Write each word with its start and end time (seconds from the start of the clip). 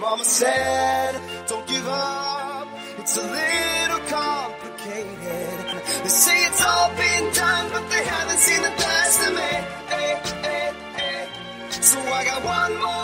Mama 0.00 0.24
said, 0.24 1.20
don't 1.48 1.66
give 1.66 1.86
up. 1.88 2.68
It's 2.98 3.16
a 3.16 3.22
little 3.22 3.98
complicated. 4.06 5.82
They 6.04 6.08
say 6.08 6.38
it's 6.46 6.64
all 6.64 6.90
been 6.90 7.32
done, 7.34 7.70
but 7.72 7.90
they 7.90 8.04
haven't 8.04 8.38
seen 8.38 8.62
the 8.62 8.70
best 8.70 9.26
of 9.26 9.34
me. 9.34 9.52
Hey, 9.92 10.20
hey, 10.42 10.72
hey. 10.96 11.28
So 11.70 11.98
I 11.98 12.24
got 12.24 12.44
one 12.44 12.78
more 12.78 12.97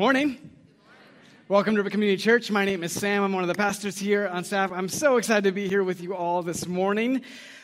Good 0.00 0.04
morning. 0.04 0.50
Welcome 1.46 1.74
to 1.74 1.80
River 1.80 1.90
Community 1.90 2.16
Church. 2.16 2.50
My 2.50 2.64
name 2.64 2.82
is 2.82 2.90
Sam. 2.90 3.22
I'm 3.22 3.34
one 3.34 3.44
of 3.44 3.48
the 3.48 3.54
pastors 3.54 3.98
here 3.98 4.26
on 4.28 4.44
staff. 4.44 4.72
I'm 4.72 4.88
so 4.88 5.18
excited 5.18 5.44
to 5.44 5.52
be 5.52 5.68
here 5.68 5.84
with 5.84 6.00
you 6.00 6.14
all 6.14 6.42
this 6.42 6.66
morning. 6.66 7.20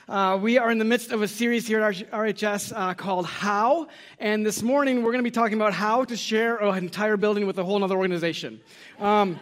Uh, 0.06 0.38
we 0.38 0.58
are 0.58 0.70
in 0.70 0.76
the 0.76 0.84
midst 0.84 1.12
of 1.12 1.22
a 1.22 1.28
series 1.28 1.66
here 1.66 1.80
at 1.80 1.94
RHS 1.94 2.74
uh, 2.76 2.92
called 2.92 3.24
How. 3.24 3.88
And 4.18 4.44
this 4.44 4.62
morning 4.62 4.98
we're 4.98 5.12
going 5.12 5.24
to 5.24 5.30
be 5.30 5.30
talking 5.30 5.54
about 5.54 5.72
how 5.72 6.04
to 6.04 6.14
share 6.14 6.58
an 6.58 6.76
entire 6.76 7.16
building 7.16 7.46
with 7.46 7.56
a 7.56 7.64
whole 7.64 7.82
other 7.82 7.96
organization. 7.96 8.60
Um, 9.00 9.40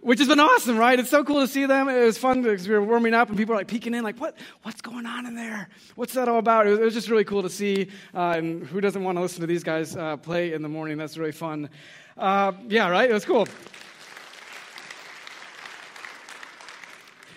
which 0.00 0.18
has 0.18 0.28
been 0.28 0.40
awesome, 0.40 0.76
right? 0.76 0.98
It's 0.98 1.10
so 1.10 1.24
cool 1.24 1.40
to 1.40 1.48
see 1.48 1.66
them. 1.66 1.88
It 1.88 2.04
was 2.04 2.18
fun 2.18 2.42
because 2.42 2.68
we 2.68 2.74
were 2.74 2.82
warming 2.82 3.14
up 3.14 3.28
and 3.28 3.36
people 3.36 3.54
were 3.54 3.60
like 3.60 3.68
peeking 3.68 3.94
in, 3.94 4.02
like, 4.02 4.18
what, 4.20 4.36
what's 4.62 4.80
going 4.80 5.06
on 5.06 5.26
in 5.26 5.34
there? 5.34 5.68
What's 5.94 6.14
that 6.14 6.28
all 6.28 6.38
about? 6.38 6.66
It 6.66 6.70
was, 6.70 6.78
it 6.78 6.84
was 6.84 6.94
just 6.94 7.08
really 7.08 7.24
cool 7.24 7.42
to 7.42 7.50
see. 7.50 7.88
Uh, 8.14 8.34
and 8.36 8.66
who 8.66 8.80
doesn't 8.80 9.02
want 9.02 9.18
to 9.18 9.22
listen 9.22 9.40
to 9.40 9.46
these 9.46 9.62
guys 9.62 9.96
uh, 9.96 10.16
play 10.16 10.52
in 10.52 10.62
the 10.62 10.68
morning? 10.68 10.96
That's 10.96 11.16
really 11.16 11.32
fun. 11.32 11.68
Uh, 12.16 12.52
yeah, 12.68 12.88
right? 12.88 13.10
It 13.10 13.14
was 13.14 13.24
cool. 13.24 13.46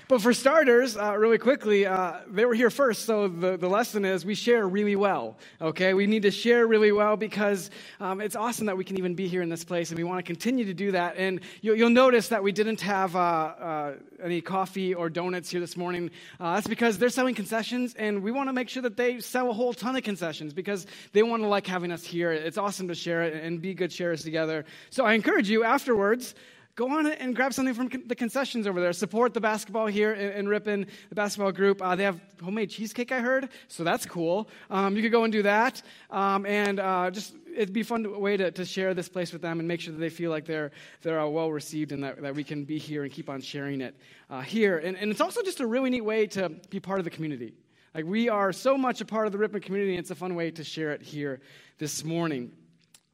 But 0.09 0.21
for 0.21 0.33
starters, 0.33 0.95
uh, 0.95 1.17
really 1.17 1.37
quickly, 1.37 1.85
uh, 1.85 2.19
they 2.27 2.45
were 2.45 2.53
here 2.53 2.69
first, 2.69 3.03
so 3.03 3.27
the, 3.27 3.57
the 3.57 3.67
lesson 3.67 4.05
is 4.05 4.25
we 4.25 4.35
share 4.35 4.65
really 4.65 4.95
well, 4.95 5.37
okay? 5.59 5.93
We 5.93 6.07
need 6.07 6.21
to 6.21 6.31
share 6.31 6.65
really 6.65 6.93
well 6.93 7.17
because 7.17 7.69
um, 7.99 8.21
it's 8.21 8.37
awesome 8.37 8.67
that 8.67 8.77
we 8.77 8.85
can 8.85 8.97
even 8.97 9.15
be 9.15 9.27
here 9.27 9.41
in 9.41 9.49
this 9.49 9.65
place, 9.65 9.89
and 9.89 9.97
we 9.97 10.05
want 10.05 10.19
to 10.19 10.23
continue 10.23 10.63
to 10.63 10.73
do 10.73 10.91
that. 10.91 11.17
And 11.17 11.41
you'll, 11.59 11.75
you'll 11.75 11.89
notice 11.89 12.29
that 12.29 12.41
we 12.41 12.53
didn't 12.53 12.79
have 12.81 13.17
uh, 13.17 13.19
uh 13.19 13.93
any 14.23 14.41
coffee 14.41 14.95
or 14.95 15.09
donuts 15.09 15.49
here 15.49 15.59
this 15.59 15.75
morning. 15.75 16.09
Uh, 16.39 16.55
that's 16.55 16.67
because 16.67 16.97
they're 16.97 17.09
selling 17.09 17.35
concessions, 17.35 17.93
and 17.95 18.23
we 18.23 18.31
want 18.31 18.47
to 18.47 18.53
make 18.53 18.69
sure 18.69 18.83
that 18.83 18.95
they 18.95 19.19
sell 19.19 19.49
a 19.49 19.53
whole 19.53 19.73
ton 19.73 19.97
of 19.97 20.03
concessions 20.03 20.53
because 20.53 20.87
they 21.11 21.21
want 21.21 21.43
to 21.43 21.47
like 21.47 21.67
having 21.67 21.91
us 21.91 22.05
here. 22.05 22.31
It's 22.31 22.57
awesome 22.57 22.87
to 22.87 22.95
share 22.95 23.23
it 23.23 23.43
and 23.43 23.61
be 23.61 23.73
good 23.73 23.91
sharers 23.91 24.23
together. 24.23 24.63
So 24.89 25.05
I 25.05 25.13
encourage 25.13 25.49
you 25.49 25.65
afterwards 25.65 26.33
go 26.77 26.89
on 26.91 27.07
and 27.07 27.35
grab 27.35 27.53
something 27.53 27.73
from 27.73 27.89
the 28.05 28.15
concessions 28.15 28.67
over 28.67 28.79
there. 28.79 28.93
Support 28.93 29.33
the 29.33 29.41
basketball 29.41 29.87
here 29.87 30.13
in, 30.13 30.31
in 30.31 30.47
Ripon, 30.47 30.85
the 31.09 31.15
basketball 31.15 31.51
group. 31.51 31.81
Uh, 31.81 31.95
they 31.95 32.03
have 32.03 32.21
homemade 32.41 32.69
cheesecake, 32.69 33.11
I 33.11 33.19
heard, 33.19 33.49
so 33.67 33.83
that's 33.83 34.05
cool. 34.05 34.47
Um, 34.69 34.95
you 34.95 35.01
could 35.01 35.11
go 35.11 35.23
and 35.23 35.33
do 35.33 35.41
that. 35.41 35.81
Um, 36.11 36.45
and 36.45 36.79
uh, 36.79 37.09
just 37.09 37.33
it'd 37.53 37.73
be 37.73 37.81
a 37.81 37.83
fun 37.83 38.21
way 38.21 38.37
to, 38.37 38.51
to 38.51 38.63
share 38.63 38.93
this 38.93 39.09
place 39.09 39.33
with 39.33 39.41
them 39.41 39.57
and 39.57 39.67
make 39.67 39.81
sure 39.81 39.91
that 39.91 39.99
they 39.99 40.11
feel 40.11 40.29
like 40.29 40.45
they're, 40.45 40.69
they're 41.01 41.19
uh, 41.19 41.27
well 41.27 41.51
received 41.51 41.91
and 41.91 42.03
that, 42.03 42.21
that 42.21 42.35
we 42.35 42.43
can 42.43 42.63
be 42.63 42.77
here 42.77 43.03
and 43.03 43.11
keep 43.11 43.27
on 43.27 43.41
sharing 43.41 43.81
it 43.81 43.95
uh, 44.29 44.41
here. 44.41 44.77
And, 44.77 44.95
and 44.95 45.09
it's 45.09 45.21
also 45.21 45.41
just 45.41 45.59
a 45.59 45.65
really 45.65 45.89
neat 45.89 46.05
way 46.05 46.27
to 46.27 46.49
be 46.69 46.79
part 46.79 46.99
of 46.99 47.05
the 47.05 47.11
community. 47.11 47.55
Like, 47.95 48.05
we 48.05 48.29
are 48.29 48.53
so 48.53 48.77
much 48.77 49.01
a 49.01 49.05
part 49.05 49.25
of 49.25 49.31
the 49.31 49.39
Ripon 49.39 49.61
community, 49.61 49.93
and 49.93 49.99
it's 49.99 50.11
a 50.11 50.15
fun 50.15 50.35
way 50.35 50.51
to 50.51 50.63
share 50.63 50.91
it 50.91 51.01
here 51.01 51.39
this 51.79 52.03
morning. 52.03 52.51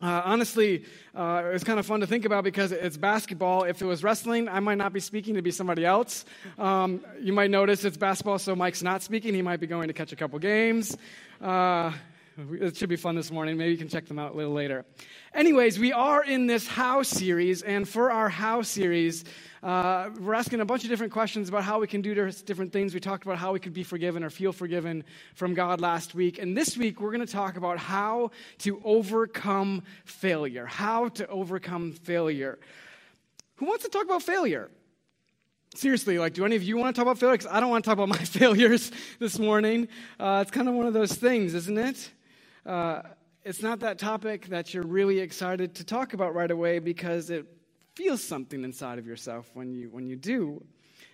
Uh, 0.01 0.21
honestly, 0.25 0.83
uh, 1.15 1.43
it's 1.53 1.63
kind 1.63 1.79
of 1.79 1.85
fun 1.85 2.01
to 2.01 2.07
think 2.07 2.25
about 2.25 2.43
because 2.43 2.73
it's 2.73 2.97
basketball. 2.97 3.63
If 3.63 3.81
it 3.81 3.85
was 3.85 4.03
wrestling, 4.03 4.49
I 4.49 4.59
might 4.59 4.77
not 4.77 4.91
be 4.91 4.99
speaking 4.99 5.35
to 5.35 5.41
be 5.41 5.51
somebody 5.51 5.85
else. 5.85 6.25
Um, 6.59 7.05
you 7.21 7.31
might 7.31 7.49
notice 7.49 7.85
it's 7.85 7.95
basketball, 7.95 8.37
so 8.39 8.55
Mike's 8.55 8.83
not 8.83 9.01
speaking. 9.01 9.33
He 9.33 9.41
might 9.41 9.61
be 9.61 9.67
going 9.67 9.87
to 9.87 9.93
catch 9.93 10.11
a 10.11 10.17
couple 10.17 10.39
games. 10.39 10.97
Uh, 11.39 11.93
it 12.37 12.75
should 12.75 12.89
be 12.89 12.95
fun 12.95 13.15
this 13.15 13.29
morning. 13.29 13.57
Maybe 13.57 13.71
you 13.71 13.77
can 13.77 13.87
check 13.87 14.07
them 14.07 14.17
out 14.17 14.33
a 14.33 14.35
little 14.35 14.53
later. 14.53 14.85
Anyways, 15.35 15.77
we 15.77 15.93
are 15.93 16.23
in 16.23 16.47
this 16.47 16.67
How 16.67 17.03
series, 17.03 17.61
and 17.61 17.87
for 17.87 18.11
our 18.11 18.27
How 18.27 18.63
series, 18.63 19.23
uh, 19.61 20.09
we're 20.19 20.33
asking 20.33 20.59
a 20.59 20.65
bunch 20.65 20.83
of 20.83 20.89
different 20.89 21.13
questions 21.13 21.47
about 21.47 21.63
how 21.63 21.79
we 21.79 21.85
can 21.85 22.01
do 22.01 22.15
different 22.15 22.73
things. 22.73 22.93
We 22.93 22.99
talked 22.99 23.23
about 23.23 23.37
how 23.37 23.53
we 23.53 23.59
could 23.59 23.73
be 23.73 23.83
forgiven 23.83 24.23
or 24.23 24.31
feel 24.31 24.51
forgiven 24.51 25.03
from 25.35 25.53
God 25.53 25.79
last 25.79 26.15
week. 26.15 26.39
And 26.39 26.57
this 26.57 26.75
week, 26.75 26.99
we're 26.99 27.11
going 27.11 27.25
to 27.25 27.31
talk 27.31 27.55
about 27.55 27.77
how 27.77 28.31
to 28.59 28.81
overcome 28.83 29.83
failure. 30.05 30.65
How 30.65 31.09
to 31.09 31.27
overcome 31.27 31.91
failure. 31.91 32.57
Who 33.57 33.67
wants 33.67 33.83
to 33.83 33.91
talk 33.91 34.05
about 34.05 34.23
failure? 34.23 34.71
Seriously, 35.75 36.17
like, 36.17 36.33
do 36.33 36.45
any 36.45 36.55
of 36.55 36.63
you 36.63 36.77
want 36.77 36.95
to 36.95 36.99
talk 36.99 37.07
about 37.07 37.19
failure? 37.19 37.37
Because 37.37 37.51
I 37.51 37.59
don't 37.59 37.69
want 37.69 37.83
to 37.83 37.89
talk 37.89 37.97
about 37.97 38.09
my 38.09 38.17
failures 38.25 38.91
this 39.19 39.37
morning. 39.37 39.87
Uh, 40.19 40.39
it's 40.41 40.51
kind 40.51 40.67
of 40.67 40.73
one 40.73 40.87
of 40.87 40.93
those 40.93 41.13
things, 41.13 41.53
isn't 41.53 41.77
it? 41.77 42.11
Uh, 42.65 43.01
it's 43.43 43.61
not 43.61 43.81
that 43.81 43.99
topic 43.99 44.47
that 44.47 44.73
you're 44.73 44.85
really 44.85 45.19
excited 45.19 45.75
to 45.75 45.83
talk 45.83 46.13
about 46.13 46.33
right 46.33 46.51
away 46.51 46.79
because 46.79 47.29
it 47.29 47.45
feels 47.93 48.23
something 48.23 48.63
inside 48.63 48.99
of 48.99 49.05
yourself 49.05 49.49
when 49.53 49.73
you, 49.73 49.89
when 49.89 50.07
you 50.07 50.15
do. 50.15 50.63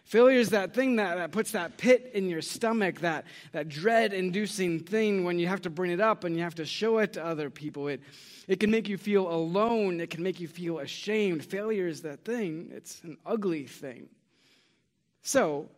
Failure 0.05 0.39
is 0.39 0.49
that 0.49 0.73
thing 0.73 0.95
that, 0.95 1.17
that 1.17 1.31
puts 1.31 1.51
that 1.51 1.77
pit 1.77 2.11
in 2.15 2.29
your 2.29 2.41
stomach, 2.41 2.99
that, 3.01 3.25
that 3.51 3.69
dread 3.69 4.13
inducing 4.13 4.79
thing 4.79 5.23
when 5.23 5.37
you 5.37 5.47
have 5.47 5.61
to 5.61 5.69
bring 5.69 5.91
it 5.91 5.99
up 5.99 6.23
and 6.23 6.35
you 6.35 6.41
have 6.41 6.55
to 6.55 6.65
show 6.65 6.97
it 6.97 7.13
to 7.13 7.23
other 7.23 7.49
people. 7.49 7.87
It, 7.87 8.01
it 8.47 8.59
can 8.59 8.71
make 8.71 8.87
you 8.87 8.97
feel 8.97 9.31
alone, 9.31 9.99
it 9.99 10.09
can 10.09 10.23
make 10.23 10.39
you 10.39 10.47
feel 10.47 10.79
ashamed. 10.79 11.45
Failure 11.45 11.87
is 11.87 12.01
that 12.01 12.25
thing, 12.25 12.71
it's 12.73 13.03
an 13.03 13.17
ugly 13.25 13.65
thing. 13.65 14.07
So, 15.21 15.69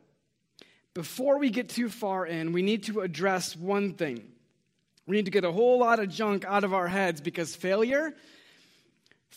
before 0.93 1.37
we 1.37 1.49
get 1.49 1.69
too 1.69 1.89
far 1.89 2.25
in, 2.25 2.51
we 2.51 2.61
need 2.61 2.83
to 2.83 3.01
address 3.01 3.55
one 3.55 3.93
thing. 3.93 4.30
We 5.07 5.15
need 5.15 5.25
to 5.25 5.31
get 5.31 5.43
a 5.43 5.51
whole 5.51 5.79
lot 5.79 5.99
of 5.99 6.09
junk 6.09 6.45
out 6.45 6.63
of 6.63 6.73
our 6.73 6.87
heads 6.87 7.21
because 7.21 7.55
failure 7.55 8.13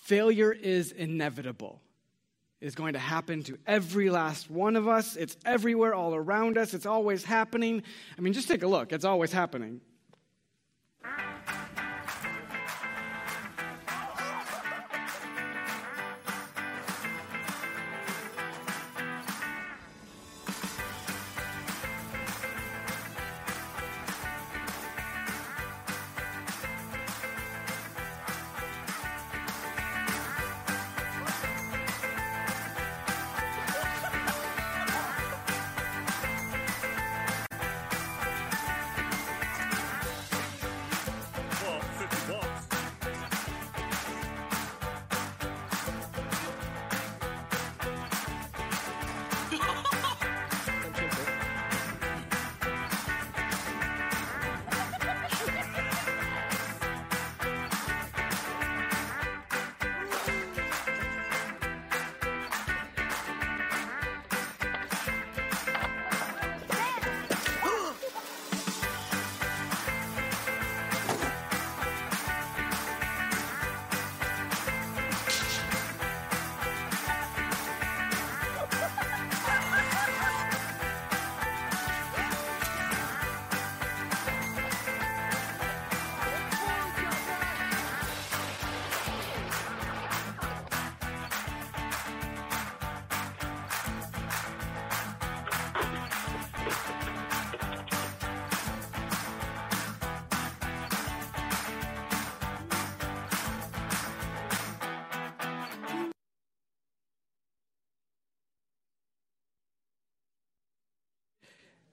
Failure 0.05 0.53
is 0.53 0.93
inevitable. 0.93 1.81
It 2.61 2.67
is 2.67 2.75
going 2.75 2.93
to 2.93 2.99
happen 2.99 3.43
to 3.45 3.59
every 3.67 4.11
last 4.11 4.51
one 4.51 4.77
of 4.77 4.87
us. 4.87 5.17
It's 5.17 5.35
everywhere, 5.47 5.95
all 5.95 6.15
around 6.15 6.59
us. 6.59 6.75
It's 6.75 6.85
always 6.85 7.25
happening. 7.25 7.83
I 8.19 8.21
mean, 8.21 8.35
just 8.35 8.47
take 8.47 8.63
a 8.63 8.67
look. 8.67 8.93
It's 8.93 9.07
always 9.07 9.33
happening. 9.33 9.81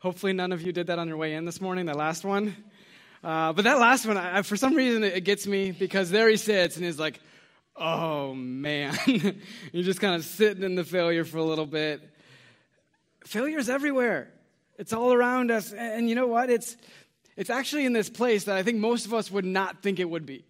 Hopefully, 0.02 0.34
none 0.34 0.52
of 0.52 0.64
you 0.64 0.72
did 0.72 0.88
that 0.88 0.98
on 0.98 1.08
your 1.08 1.18
way 1.18 1.36
in 1.36 1.46
this 1.46 1.62
morning, 1.62 1.86
that 1.86 1.96
last 1.96 2.26
one. 2.26 2.56
Uh, 3.24 3.54
but 3.54 3.66
that 3.66 3.78
last 3.78 4.04
one, 4.08 4.18
I, 4.18 4.42
for 4.42 4.58
some 4.58 4.74
reason, 4.74 5.04
it 5.04 5.24
gets 5.24 5.46
me 5.46 5.70
because 5.70 6.10
there 6.10 6.28
he 6.28 6.38
sits 6.38 6.76
and 6.76 6.84
he's 6.84 6.98
like, 6.98 7.20
oh 7.76 8.34
man. 8.34 8.98
You're 9.72 9.84
just 9.84 10.02
kind 10.02 10.16
of 10.16 10.26
sitting 10.26 10.64
in 10.64 10.74
the 10.74 10.84
failure 10.84 11.24
for 11.24 11.38
a 11.38 11.44
little 11.44 11.68
bit. 11.68 12.02
Failure's 13.26 13.70
everywhere, 13.70 14.32
it's 14.80 14.92
all 14.92 15.14
around 15.14 15.52
us. 15.52 15.72
And 15.72 16.10
you 16.10 16.16
know 16.16 16.26
what? 16.26 16.50
It's, 16.50 16.78
it's 17.38 17.52
actually 17.52 17.86
in 17.86 17.94
this 17.94 18.10
place 18.10 18.46
that 18.46 18.58
I 18.58 18.64
think 18.64 18.80
most 18.80 19.06
of 19.06 19.14
us 19.14 19.30
would 19.30 19.46
not 19.46 19.84
think 19.84 20.00
it 20.00 20.10
would 20.10 20.26
be. 20.26 20.46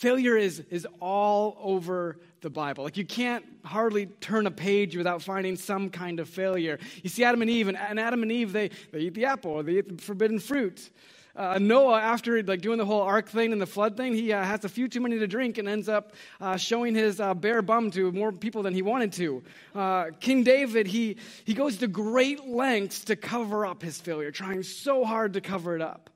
Failure 0.00 0.34
is, 0.34 0.60
is 0.70 0.86
all 0.98 1.58
over 1.60 2.16
the 2.40 2.48
Bible. 2.48 2.84
Like 2.84 2.96
you 2.96 3.04
can't 3.04 3.44
hardly 3.66 4.06
turn 4.06 4.46
a 4.46 4.50
page 4.50 4.96
without 4.96 5.20
finding 5.20 5.56
some 5.56 5.90
kind 5.90 6.20
of 6.20 6.26
failure. 6.26 6.78
You 7.02 7.10
see 7.10 7.22
Adam 7.22 7.42
and 7.42 7.50
Eve, 7.50 7.68
and, 7.68 7.76
and 7.76 8.00
Adam 8.00 8.22
and 8.22 8.32
Eve, 8.32 8.50
they, 8.50 8.70
they 8.92 9.00
eat 9.00 9.12
the 9.12 9.26
apple, 9.26 9.50
or 9.50 9.62
they 9.62 9.72
eat 9.72 9.94
the 9.94 10.02
forbidden 10.02 10.38
fruit. 10.38 10.88
Uh, 11.36 11.58
Noah, 11.58 12.00
after 12.00 12.42
like 12.42 12.62
doing 12.62 12.78
the 12.78 12.86
whole 12.86 13.02
ark 13.02 13.28
thing 13.28 13.52
and 13.52 13.60
the 13.60 13.66
flood 13.66 13.98
thing, 13.98 14.14
he 14.14 14.32
uh, 14.32 14.42
has 14.42 14.64
a 14.64 14.70
few 14.70 14.88
too 14.88 15.00
many 15.00 15.18
to 15.18 15.26
drink 15.26 15.58
and 15.58 15.68
ends 15.68 15.86
up 15.86 16.14
uh, 16.40 16.56
showing 16.56 16.94
his 16.94 17.20
uh, 17.20 17.34
bare 17.34 17.60
bum 17.60 17.90
to 17.90 18.10
more 18.12 18.32
people 18.32 18.62
than 18.62 18.72
he 18.72 18.80
wanted 18.80 19.12
to. 19.12 19.42
Uh, 19.74 20.06
King 20.18 20.44
David, 20.44 20.86
he, 20.86 21.18
he 21.44 21.52
goes 21.52 21.76
to 21.76 21.88
great 21.88 22.48
lengths 22.48 23.04
to 23.04 23.16
cover 23.16 23.66
up 23.66 23.82
his 23.82 24.00
failure, 24.00 24.30
trying 24.30 24.62
so 24.62 25.04
hard 25.04 25.34
to 25.34 25.42
cover 25.42 25.76
it 25.76 25.82
up. 25.82 26.08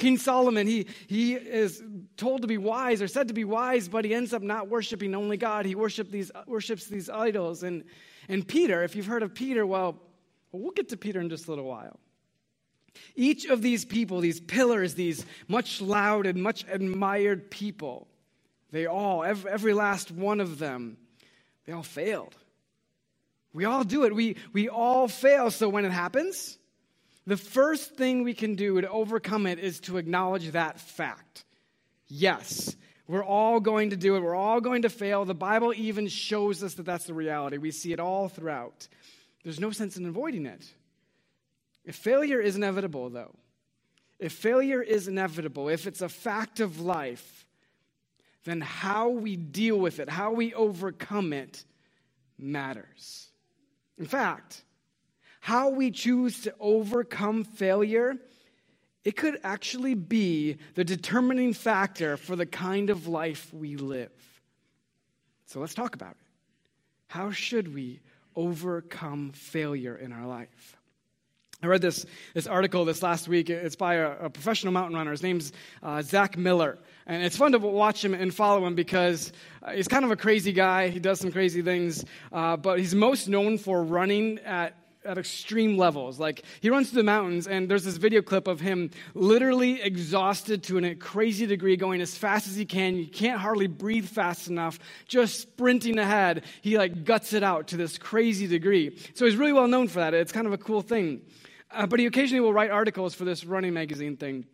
King 0.00 0.16
Solomon, 0.16 0.66
he, 0.66 0.86
he 1.06 1.34
is 1.34 1.82
told 2.16 2.42
to 2.42 2.48
be 2.48 2.58
wise 2.58 3.02
or 3.02 3.06
said 3.06 3.28
to 3.28 3.34
be 3.34 3.44
wise, 3.44 3.86
but 3.86 4.04
he 4.04 4.14
ends 4.14 4.32
up 4.32 4.42
not 4.42 4.68
worshiping 4.68 5.14
only 5.14 5.36
God. 5.36 5.66
He 5.66 5.74
worship 5.74 6.10
these, 6.10 6.32
worships 6.46 6.86
these 6.86 7.08
idols. 7.08 7.62
And, 7.62 7.84
and 8.28 8.46
Peter, 8.46 8.82
if 8.82 8.96
you've 8.96 9.06
heard 9.06 9.22
of 9.22 9.34
Peter, 9.34 9.64
well, 9.64 10.00
we'll 10.52 10.72
get 10.72 10.88
to 10.88 10.96
Peter 10.96 11.20
in 11.20 11.28
just 11.28 11.46
a 11.46 11.50
little 11.50 11.66
while. 11.66 12.00
Each 13.14 13.44
of 13.44 13.60
these 13.60 13.84
people, 13.84 14.20
these 14.20 14.40
pillars, 14.40 14.94
these 14.94 15.24
much 15.46 15.80
lauded, 15.82 16.36
much 16.36 16.64
admired 16.68 17.50
people, 17.50 18.08
they 18.72 18.86
all, 18.86 19.22
every, 19.22 19.50
every 19.50 19.74
last 19.74 20.10
one 20.10 20.40
of 20.40 20.58
them, 20.58 20.96
they 21.66 21.72
all 21.72 21.82
failed. 21.82 22.34
We 23.52 23.66
all 23.66 23.84
do 23.84 24.04
it. 24.04 24.14
We, 24.14 24.36
we 24.52 24.68
all 24.70 25.08
fail. 25.08 25.50
So 25.50 25.68
when 25.68 25.84
it 25.84 25.92
happens, 25.92 26.56
the 27.26 27.36
first 27.36 27.94
thing 27.96 28.22
we 28.22 28.34
can 28.34 28.54
do 28.54 28.80
to 28.80 28.88
overcome 28.88 29.46
it 29.46 29.58
is 29.58 29.80
to 29.80 29.98
acknowledge 29.98 30.50
that 30.52 30.80
fact. 30.80 31.44
Yes, 32.08 32.74
we're 33.06 33.24
all 33.24 33.60
going 33.60 33.90
to 33.90 33.96
do 33.96 34.16
it. 34.16 34.20
We're 34.20 34.34
all 34.34 34.60
going 34.60 34.82
to 34.82 34.88
fail. 34.88 35.24
The 35.24 35.34
Bible 35.34 35.72
even 35.76 36.08
shows 36.08 36.62
us 36.62 36.74
that 36.74 36.86
that's 36.86 37.06
the 37.06 37.14
reality. 37.14 37.58
We 37.58 37.70
see 37.70 37.92
it 37.92 38.00
all 38.00 38.28
throughout. 38.28 38.88
There's 39.42 39.60
no 39.60 39.70
sense 39.70 39.96
in 39.96 40.06
avoiding 40.06 40.46
it. 40.46 40.64
If 41.84 41.96
failure 41.96 42.40
is 42.40 42.56
inevitable, 42.56 43.10
though, 43.10 43.34
if 44.18 44.32
failure 44.32 44.82
is 44.82 45.08
inevitable, 45.08 45.68
if 45.68 45.86
it's 45.86 46.02
a 46.02 46.08
fact 46.08 46.60
of 46.60 46.80
life, 46.80 47.46
then 48.44 48.60
how 48.60 49.08
we 49.08 49.36
deal 49.36 49.78
with 49.78 49.98
it, 49.98 50.08
how 50.08 50.32
we 50.32 50.54
overcome 50.54 51.32
it, 51.32 51.64
matters. 52.38 53.28
In 53.98 54.06
fact, 54.06 54.62
how 55.40 55.70
we 55.70 55.90
choose 55.90 56.42
to 56.42 56.54
overcome 56.60 57.44
failure, 57.44 58.16
it 59.04 59.16
could 59.16 59.40
actually 59.42 59.94
be 59.94 60.58
the 60.74 60.84
determining 60.84 61.54
factor 61.54 62.16
for 62.16 62.36
the 62.36 62.46
kind 62.46 62.90
of 62.90 63.08
life 63.08 63.52
we 63.52 63.76
live. 63.76 64.12
So 65.46 65.60
let's 65.60 65.74
talk 65.74 65.94
about 65.94 66.12
it. 66.12 66.16
How 67.08 67.32
should 67.32 67.74
we 67.74 68.00
overcome 68.36 69.32
failure 69.32 69.96
in 69.96 70.12
our 70.12 70.26
life? 70.26 70.76
I 71.62 71.66
read 71.66 71.82
this, 71.82 72.06
this 72.32 72.46
article 72.46 72.84
this 72.86 73.02
last 73.02 73.28
week. 73.28 73.50
It's 73.50 73.76
by 73.76 73.96
a, 73.96 74.26
a 74.26 74.30
professional 74.30 74.72
mountain 74.72 74.96
runner. 74.96 75.10
His 75.10 75.22
name's 75.22 75.52
uh, 75.82 76.00
Zach 76.00 76.38
Miller. 76.38 76.78
And 77.06 77.22
it's 77.22 77.36
fun 77.36 77.52
to 77.52 77.58
watch 77.58 78.02
him 78.02 78.14
and 78.14 78.32
follow 78.32 78.64
him 78.64 78.74
because 78.74 79.32
uh, 79.62 79.72
he's 79.72 79.88
kind 79.88 80.04
of 80.04 80.10
a 80.10 80.16
crazy 80.16 80.52
guy. 80.52 80.88
He 80.88 81.00
does 81.00 81.20
some 81.20 81.32
crazy 81.32 81.60
things. 81.60 82.04
Uh, 82.32 82.56
but 82.56 82.78
he's 82.78 82.94
most 82.94 83.28
known 83.28 83.58
for 83.58 83.82
running 83.82 84.38
at 84.38 84.74
at 85.04 85.18
extreme 85.18 85.76
levels. 85.76 86.18
Like 86.18 86.42
he 86.60 86.70
runs 86.70 86.90
through 86.90 87.00
the 87.00 87.04
mountains, 87.04 87.46
and 87.46 87.68
there's 87.68 87.84
this 87.84 87.96
video 87.96 88.22
clip 88.22 88.46
of 88.46 88.60
him 88.60 88.90
literally 89.14 89.80
exhausted 89.80 90.62
to 90.64 90.78
a 90.78 90.94
crazy 90.94 91.46
degree, 91.46 91.76
going 91.76 92.00
as 92.00 92.16
fast 92.16 92.46
as 92.48 92.56
he 92.56 92.64
can. 92.64 92.96
You 92.96 93.06
can't 93.06 93.40
hardly 93.40 93.66
breathe 93.66 94.06
fast 94.06 94.48
enough, 94.48 94.78
just 95.06 95.40
sprinting 95.40 95.98
ahead. 95.98 96.44
He 96.62 96.76
like 96.76 97.04
guts 97.04 97.32
it 97.32 97.42
out 97.42 97.68
to 97.68 97.76
this 97.76 97.98
crazy 97.98 98.46
degree. 98.46 98.96
So 99.14 99.24
he's 99.24 99.36
really 99.36 99.52
well 99.52 99.68
known 99.68 99.88
for 99.88 100.00
that. 100.00 100.14
It's 100.14 100.32
kind 100.32 100.46
of 100.46 100.52
a 100.52 100.58
cool 100.58 100.82
thing. 100.82 101.22
Uh, 101.70 101.86
but 101.86 102.00
he 102.00 102.06
occasionally 102.06 102.40
will 102.40 102.52
write 102.52 102.70
articles 102.70 103.14
for 103.14 103.24
this 103.24 103.44
running 103.44 103.72
magazine 103.72 104.16
thing. 104.16 104.44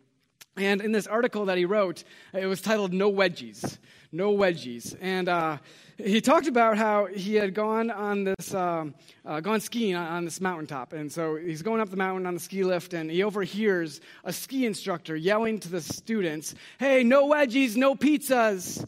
And 0.57 0.81
in 0.81 0.91
this 0.91 1.05
article 1.05 1.45
that 1.45 1.57
he 1.57 1.65
wrote, 1.65 2.03
it 2.33 2.47
was 2.47 2.61
titled 2.61 2.91
No 2.91 3.11
Wedgies. 3.11 3.77
No 4.11 4.35
Wedgies. 4.35 4.95
And 4.99 5.29
uh, 5.29 5.57
he 5.97 6.19
talked 6.19 6.47
about 6.47 6.77
how 6.77 7.05
he 7.05 7.35
had 7.35 7.53
gone 7.53 7.91
on 7.91 8.23
this, 8.23 8.53
um, 8.53 8.95
uh, 9.23 9.39
gone 9.39 9.61
skiing 9.61 9.95
on, 9.95 10.07
on 10.07 10.25
this 10.25 10.41
mountaintop. 10.41 10.93
And 10.93 11.11
so 11.11 11.35
he's 11.35 11.61
going 11.61 11.79
up 11.79 11.89
the 11.89 11.97
mountain 11.97 12.25
on 12.25 12.33
the 12.33 12.39
ski 12.39 12.63
lift, 12.63 12.93
and 12.93 13.11
he 13.11 13.23
overhears 13.23 14.01
a 14.23 14.33
ski 14.33 14.65
instructor 14.65 15.15
yelling 15.15 15.59
to 15.59 15.69
the 15.69 15.81
students, 15.81 16.55
Hey, 16.79 17.03
no 17.03 17.29
wedgies, 17.29 17.75
no 17.75 17.95
pizzas. 17.95 18.83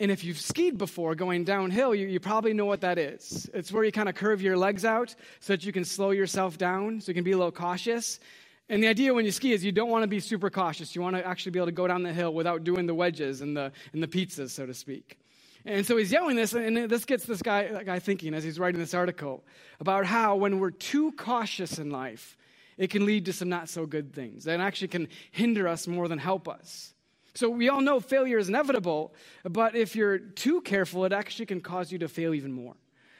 And 0.00 0.12
if 0.12 0.22
you've 0.22 0.38
skied 0.38 0.78
before 0.78 1.16
going 1.16 1.42
downhill, 1.42 1.92
you, 1.92 2.06
you 2.06 2.20
probably 2.20 2.52
know 2.52 2.66
what 2.66 2.82
that 2.82 2.98
is. 2.98 3.50
It's 3.52 3.72
where 3.72 3.82
you 3.82 3.90
kind 3.90 4.08
of 4.08 4.14
curve 4.14 4.40
your 4.40 4.56
legs 4.56 4.84
out 4.84 5.14
so 5.40 5.54
that 5.54 5.64
you 5.66 5.72
can 5.72 5.84
slow 5.84 6.12
yourself 6.12 6.56
down, 6.56 7.00
so 7.00 7.10
you 7.10 7.14
can 7.14 7.24
be 7.24 7.32
a 7.32 7.36
little 7.36 7.50
cautious. 7.50 8.20
And 8.68 8.82
the 8.82 8.88
idea 8.88 9.14
when 9.14 9.24
you 9.24 9.30
ski 9.30 9.52
is 9.52 9.64
you 9.64 9.72
don't 9.72 9.88
want 9.88 10.02
to 10.02 10.08
be 10.08 10.20
super 10.20 10.50
cautious. 10.50 10.94
You 10.94 11.00
want 11.00 11.16
to 11.16 11.26
actually 11.26 11.52
be 11.52 11.58
able 11.58 11.68
to 11.68 11.72
go 11.72 11.86
down 11.86 12.02
the 12.02 12.12
hill 12.12 12.34
without 12.34 12.64
doing 12.64 12.86
the 12.86 12.94
wedges 12.94 13.40
and 13.40 13.56
the, 13.56 13.72
and 13.92 14.02
the 14.02 14.08
pizzas, 14.08 14.50
so 14.50 14.66
to 14.66 14.74
speak. 14.74 15.18
And 15.64 15.84
so 15.86 15.96
he's 15.96 16.12
yelling 16.12 16.36
this, 16.36 16.52
and 16.52 16.90
this 16.90 17.04
gets 17.04 17.24
this 17.24 17.42
guy, 17.42 17.82
guy 17.84 17.98
thinking 17.98 18.34
as 18.34 18.44
he's 18.44 18.58
writing 18.58 18.78
this 18.78 18.94
article 18.94 19.44
about 19.80 20.06
how 20.06 20.36
when 20.36 20.60
we're 20.60 20.70
too 20.70 21.12
cautious 21.12 21.78
in 21.78 21.90
life, 21.90 22.36
it 22.76 22.90
can 22.90 23.06
lead 23.06 23.24
to 23.26 23.32
some 23.32 23.48
not 23.48 23.68
so 23.68 23.86
good 23.86 24.14
things 24.14 24.46
and 24.46 24.62
actually 24.62 24.88
can 24.88 25.08
hinder 25.30 25.66
us 25.66 25.86
more 25.86 26.06
than 26.06 26.18
help 26.18 26.48
us. 26.48 26.94
So 27.34 27.48
we 27.48 27.68
all 27.68 27.80
know 27.80 28.00
failure 28.00 28.38
is 28.38 28.48
inevitable, 28.48 29.14
but 29.44 29.74
if 29.74 29.94
you're 29.94 30.18
too 30.18 30.60
careful, 30.60 31.04
it 31.04 31.12
actually 31.12 31.46
can 31.46 31.60
cause 31.60 31.92
you 31.92 31.98
to 31.98 32.08
fail 32.08 32.34
even 32.34 32.52
more. 32.52 32.74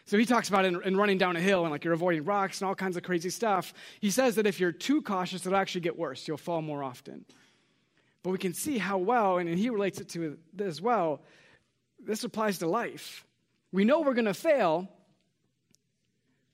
So 0.08 0.16
he 0.16 0.24
talks 0.24 0.48
about 0.48 0.64
in, 0.64 0.82
in, 0.84 0.96
running 0.96 1.18
down 1.18 1.36
a 1.36 1.40
hill 1.40 1.64
and 1.64 1.70
like 1.70 1.84
you're 1.84 1.92
avoiding 1.92 2.24
rocks 2.24 2.62
and 2.62 2.68
all 2.68 2.74
kinds 2.74 2.96
of 2.96 3.02
crazy 3.02 3.28
stuff. 3.28 3.74
He 4.00 4.10
says 4.10 4.36
that 4.36 4.46
if 4.46 4.58
you're 4.58 4.72
too 4.72 5.02
cautious, 5.02 5.44
it'll 5.44 5.58
actually 5.58 5.82
get 5.82 5.98
worse. 5.98 6.26
You'll 6.26 6.38
fall 6.38 6.62
more 6.62 6.82
often. 6.82 7.26
But 8.22 8.30
we 8.30 8.38
can 8.38 8.54
see 8.54 8.78
how 8.78 8.96
well, 8.96 9.36
and 9.36 9.46
he 9.50 9.68
relates 9.68 10.00
it 10.00 10.08
to 10.10 10.38
as 10.60 10.80
well, 10.80 11.20
this 12.02 12.24
applies 12.24 12.56
to 12.60 12.66
life. 12.66 13.26
We 13.70 13.84
know 13.84 14.00
we're 14.00 14.14
going 14.14 14.24
to 14.24 14.32
fail, 14.32 14.88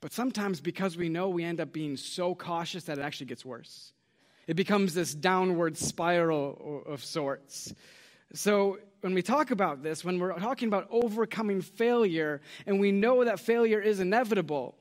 but 0.01 0.13
sometimes 0.13 0.61
because 0.61 0.97
we 0.97 1.09
know, 1.09 1.29
we 1.29 1.45
end 1.45 1.61
up 1.61 1.73
being 1.73 1.97
so 1.97 2.35
cautious 2.35 2.83
that 2.85 2.99
it 2.99 3.03
actually 3.03 3.27
gets 3.27 3.45
worse. 3.45 3.93
It 4.49 4.55
becomes 4.55 4.95
this 4.95 5.15
downward 5.15 5.79
spiral 5.79 6.83
of 6.87 7.05
sorts. 7.05 7.73
So, 8.35 8.79
when 9.01 9.15
we 9.15 9.23
talk 9.23 9.51
about 9.51 9.83
this, 9.83 10.05
when 10.05 10.19
we're 10.19 10.39
talking 10.39 10.69
about 10.69 10.89
overcoming 10.91 11.61
failure, 11.61 12.41
and 12.67 12.81
we 12.81 12.91
know 12.91 13.25
that 13.25 13.39
failure 13.39 13.81
is 13.81 14.01
inevitable, 14.01 14.75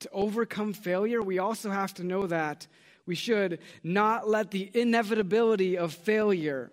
to 0.00 0.10
overcome 0.12 0.74
failure, 0.74 1.22
we 1.22 1.38
also 1.38 1.70
have 1.70 1.94
to 1.94 2.04
know 2.04 2.26
that 2.26 2.66
we 3.06 3.14
should 3.14 3.60
not 3.82 4.28
let 4.28 4.50
the 4.50 4.70
inevitability 4.74 5.78
of 5.78 5.94
failure 5.94 6.70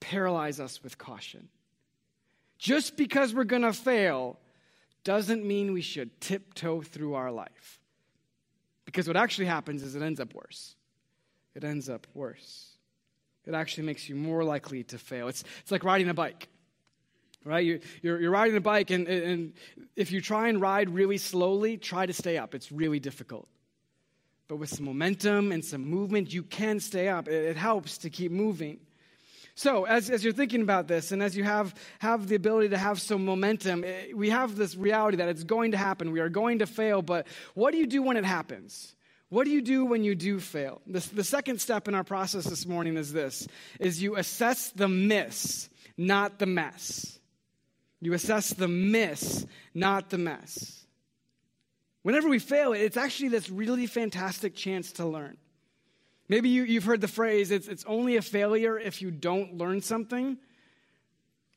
paralyze 0.00 0.58
us 0.58 0.82
with 0.82 0.98
caution. 0.98 1.48
Just 2.58 2.96
because 2.96 3.32
we're 3.34 3.44
going 3.44 3.62
to 3.62 3.72
fail 3.72 4.38
doesn't 5.04 5.44
mean 5.44 5.72
we 5.72 5.82
should 5.82 6.20
tiptoe 6.20 6.82
through 6.82 7.14
our 7.14 7.30
life. 7.30 7.80
Because 8.84 9.06
what 9.06 9.16
actually 9.16 9.46
happens 9.46 9.82
is 9.82 9.94
it 9.94 10.02
ends 10.02 10.20
up 10.20 10.34
worse 10.34 10.74
it 11.54 11.64
ends 11.64 11.88
up 11.88 12.06
worse. 12.12 12.75
It 13.46 13.54
actually 13.54 13.84
makes 13.84 14.08
you 14.08 14.16
more 14.16 14.42
likely 14.42 14.82
to 14.84 14.98
fail. 14.98 15.28
It's, 15.28 15.44
it's 15.60 15.70
like 15.70 15.84
riding 15.84 16.08
a 16.08 16.14
bike, 16.14 16.48
right? 17.44 17.64
You, 17.64 17.80
you're, 18.02 18.20
you're 18.20 18.30
riding 18.30 18.56
a 18.56 18.60
bike, 18.60 18.90
and, 18.90 19.06
and 19.06 19.52
if 19.94 20.10
you 20.10 20.20
try 20.20 20.48
and 20.48 20.60
ride 20.60 20.90
really 20.90 21.18
slowly, 21.18 21.76
try 21.76 22.06
to 22.06 22.12
stay 22.12 22.38
up. 22.38 22.54
It's 22.54 22.72
really 22.72 22.98
difficult. 22.98 23.48
But 24.48 24.56
with 24.56 24.70
some 24.70 24.84
momentum 24.84 25.52
and 25.52 25.64
some 25.64 25.84
movement, 25.84 26.32
you 26.32 26.42
can 26.42 26.80
stay 26.80 27.08
up. 27.08 27.28
It, 27.28 27.44
it 27.44 27.56
helps 27.56 27.98
to 27.98 28.10
keep 28.10 28.32
moving. 28.32 28.80
So, 29.54 29.84
as, 29.84 30.10
as 30.10 30.22
you're 30.22 30.34
thinking 30.34 30.60
about 30.60 30.86
this, 30.86 31.12
and 31.12 31.22
as 31.22 31.36
you 31.36 31.44
have, 31.44 31.74
have 32.00 32.28
the 32.28 32.34
ability 32.34 32.70
to 32.70 32.78
have 32.78 33.00
some 33.00 33.24
momentum, 33.24 33.84
eh, 33.84 34.12
we 34.14 34.28
have 34.30 34.56
this 34.56 34.76
reality 34.76 35.16
that 35.18 35.28
it's 35.28 35.44
going 35.44 35.70
to 35.70 35.78
happen. 35.78 36.10
We 36.10 36.20
are 36.20 36.28
going 36.28 36.58
to 36.58 36.66
fail, 36.66 37.00
but 37.00 37.26
what 37.54 37.70
do 37.70 37.78
you 37.78 37.86
do 37.86 38.02
when 38.02 38.16
it 38.16 38.24
happens? 38.24 38.95
What 39.28 39.44
do 39.44 39.50
you 39.50 39.60
do 39.60 39.84
when 39.84 40.04
you 40.04 40.14
do 40.14 40.38
fail? 40.38 40.80
The, 40.86 41.00
the 41.14 41.24
second 41.24 41.60
step 41.60 41.88
in 41.88 41.94
our 41.94 42.04
process 42.04 42.44
this 42.44 42.66
morning 42.66 42.96
is 42.96 43.12
this 43.12 43.48
is 43.80 44.02
you 44.02 44.16
assess 44.16 44.70
the 44.70 44.88
miss, 44.88 45.68
not 45.96 46.38
the 46.38 46.46
mess. 46.46 47.18
You 48.00 48.12
assess 48.12 48.50
the 48.50 48.68
miss, 48.68 49.46
not 49.74 50.10
the 50.10 50.18
mess. 50.18 50.84
Whenever 52.02 52.28
we 52.28 52.38
fail, 52.38 52.72
it's 52.72 52.96
actually 52.96 53.30
this 53.30 53.50
really 53.50 53.86
fantastic 53.86 54.54
chance 54.54 54.92
to 54.92 55.06
learn. 55.06 55.36
Maybe 56.28 56.48
you, 56.48 56.74
have 56.74 56.84
heard 56.84 57.00
the 57.00 57.08
phrase, 57.08 57.50
it's, 57.50 57.68
it's 57.68 57.84
only 57.84 58.16
a 58.16 58.22
failure 58.22 58.78
if 58.78 59.00
you 59.00 59.10
don't 59.10 59.58
learn 59.58 59.80
something. 59.80 60.38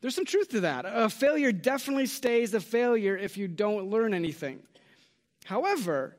There's 0.01 0.15
some 0.15 0.25
truth 0.25 0.49
to 0.49 0.61
that. 0.61 0.85
A 0.87 1.09
failure 1.09 1.51
definitely 1.51 2.05
stays 2.05 2.53
a 2.53 2.59
failure 2.59 3.17
if 3.17 3.37
you 3.37 3.47
don't 3.47 3.89
learn 3.89 4.13
anything. 4.13 4.59
However, 5.45 6.15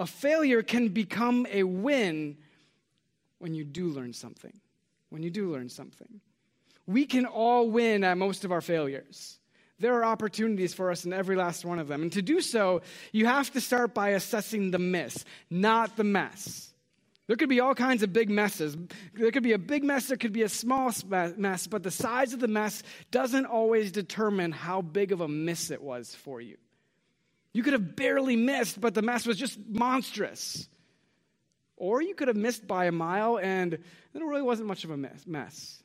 a 0.00 0.06
failure 0.06 0.62
can 0.62 0.88
become 0.88 1.46
a 1.52 1.62
win 1.62 2.38
when 3.38 3.54
you 3.54 3.64
do 3.64 3.88
learn 3.88 4.14
something. 4.14 4.58
When 5.10 5.22
you 5.22 5.30
do 5.30 5.52
learn 5.52 5.68
something. 5.68 6.20
We 6.86 7.04
can 7.04 7.26
all 7.26 7.70
win 7.70 8.02
at 8.02 8.16
most 8.16 8.44
of 8.44 8.50
our 8.50 8.62
failures. 8.62 9.38
There 9.78 9.94
are 9.94 10.04
opportunities 10.04 10.72
for 10.72 10.90
us 10.90 11.04
in 11.04 11.12
every 11.12 11.36
last 11.36 11.64
one 11.64 11.78
of 11.78 11.86
them. 11.86 12.02
And 12.02 12.12
to 12.12 12.22
do 12.22 12.40
so, 12.40 12.80
you 13.12 13.26
have 13.26 13.50
to 13.52 13.60
start 13.60 13.92
by 13.92 14.10
assessing 14.10 14.70
the 14.70 14.78
miss, 14.78 15.24
not 15.50 15.96
the 15.96 16.04
mess. 16.04 16.72
There 17.26 17.36
could 17.36 17.48
be 17.48 17.60
all 17.60 17.74
kinds 17.74 18.02
of 18.02 18.12
big 18.12 18.30
messes. 18.30 18.76
There 19.14 19.30
could 19.30 19.42
be 19.42 19.52
a 19.52 19.58
big 19.58 19.84
mess, 19.84 20.08
there 20.08 20.16
could 20.16 20.32
be 20.32 20.42
a 20.42 20.48
small 20.48 20.92
mess, 21.36 21.66
but 21.66 21.82
the 21.82 21.90
size 21.90 22.32
of 22.32 22.40
the 22.40 22.48
mess 22.48 22.82
doesn't 23.10 23.46
always 23.46 23.92
determine 23.92 24.50
how 24.52 24.82
big 24.82 25.12
of 25.12 25.20
a 25.20 25.28
miss 25.28 25.70
it 25.70 25.82
was 25.82 26.14
for 26.14 26.40
you. 26.40 26.56
You 27.52 27.62
could 27.62 27.72
have 27.72 27.96
barely 27.96 28.36
missed, 28.36 28.80
but 28.80 28.94
the 28.94 29.02
mess 29.02 29.26
was 29.26 29.36
just 29.36 29.58
monstrous. 29.68 30.68
Or 31.76 32.02
you 32.02 32.14
could 32.14 32.28
have 32.28 32.36
missed 32.36 32.66
by 32.66 32.84
a 32.84 32.92
mile 32.92 33.38
and 33.38 33.72
it 33.72 33.82
really 34.14 34.42
wasn't 34.42 34.68
much 34.68 34.84
of 34.84 34.90
a 34.90 34.96
mess. 34.96 35.82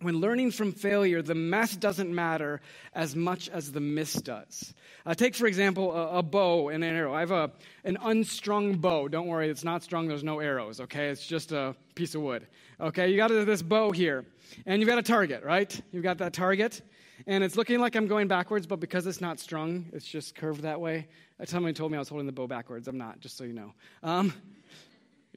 When 0.00 0.16
learning 0.16 0.50
from 0.50 0.72
failure, 0.72 1.22
the 1.22 1.34
mess 1.34 1.76
doesn't 1.76 2.12
matter 2.12 2.60
as 2.92 3.14
much 3.14 3.48
as 3.48 3.70
the 3.70 3.80
miss 3.80 4.14
does. 4.14 4.74
Uh, 5.06 5.14
take, 5.14 5.36
for 5.36 5.46
example, 5.46 5.94
a, 5.94 6.18
a, 6.18 6.22
bow 6.22 6.68
and 6.68 6.82
an 6.82 6.94
arrow. 6.94 7.14
I 7.14 7.20
have 7.20 7.30
a, 7.30 7.52
an 7.84 7.98
unstrung 8.02 8.74
bow. 8.74 9.06
Don't 9.08 9.28
worry, 9.28 9.48
it's 9.48 9.62
not 9.62 9.84
strung, 9.84 10.08
there's 10.08 10.24
no 10.24 10.40
arrows, 10.40 10.80
okay? 10.80 11.08
It's 11.08 11.24
just 11.24 11.52
a 11.52 11.76
piece 11.94 12.16
of 12.16 12.22
wood. 12.22 12.46
Okay, 12.80 13.10
you 13.10 13.16
got 13.16 13.28
this 13.28 13.62
bow 13.62 13.92
here, 13.92 14.24
and 14.66 14.80
you've 14.80 14.88
got 14.88 14.98
a 14.98 15.02
target, 15.02 15.44
right? 15.44 15.80
You've 15.92 16.02
got 16.02 16.18
that 16.18 16.32
target, 16.32 16.82
and 17.26 17.44
it's 17.44 17.56
looking 17.56 17.80
like 17.80 17.94
I'm 17.96 18.06
going 18.06 18.28
backwards, 18.28 18.66
but 18.66 18.80
because 18.80 19.06
it's 19.06 19.20
not 19.20 19.38
strung, 19.38 19.86
it's 19.92 20.06
just 20.06 20.34
curved 20.34 20.62
that 20.62 20.80
way. 20.80 21.08
Somebody 21.44 21.74
told 21.74 21.90
me 21.90 21.96
I 21.96 22.00
was 22.00 22.08
holding 22.08 22.26
the 22.26 22.32
bow 22.32 22.46
backwards. 22.46 22.88
I'm 22.88 22.98
not, 22.98 23.20
just 23.20 23.36
so 23.36 23.44
you 23.44 23.52
know. 23.52 23.72
Um, 24.02 24.32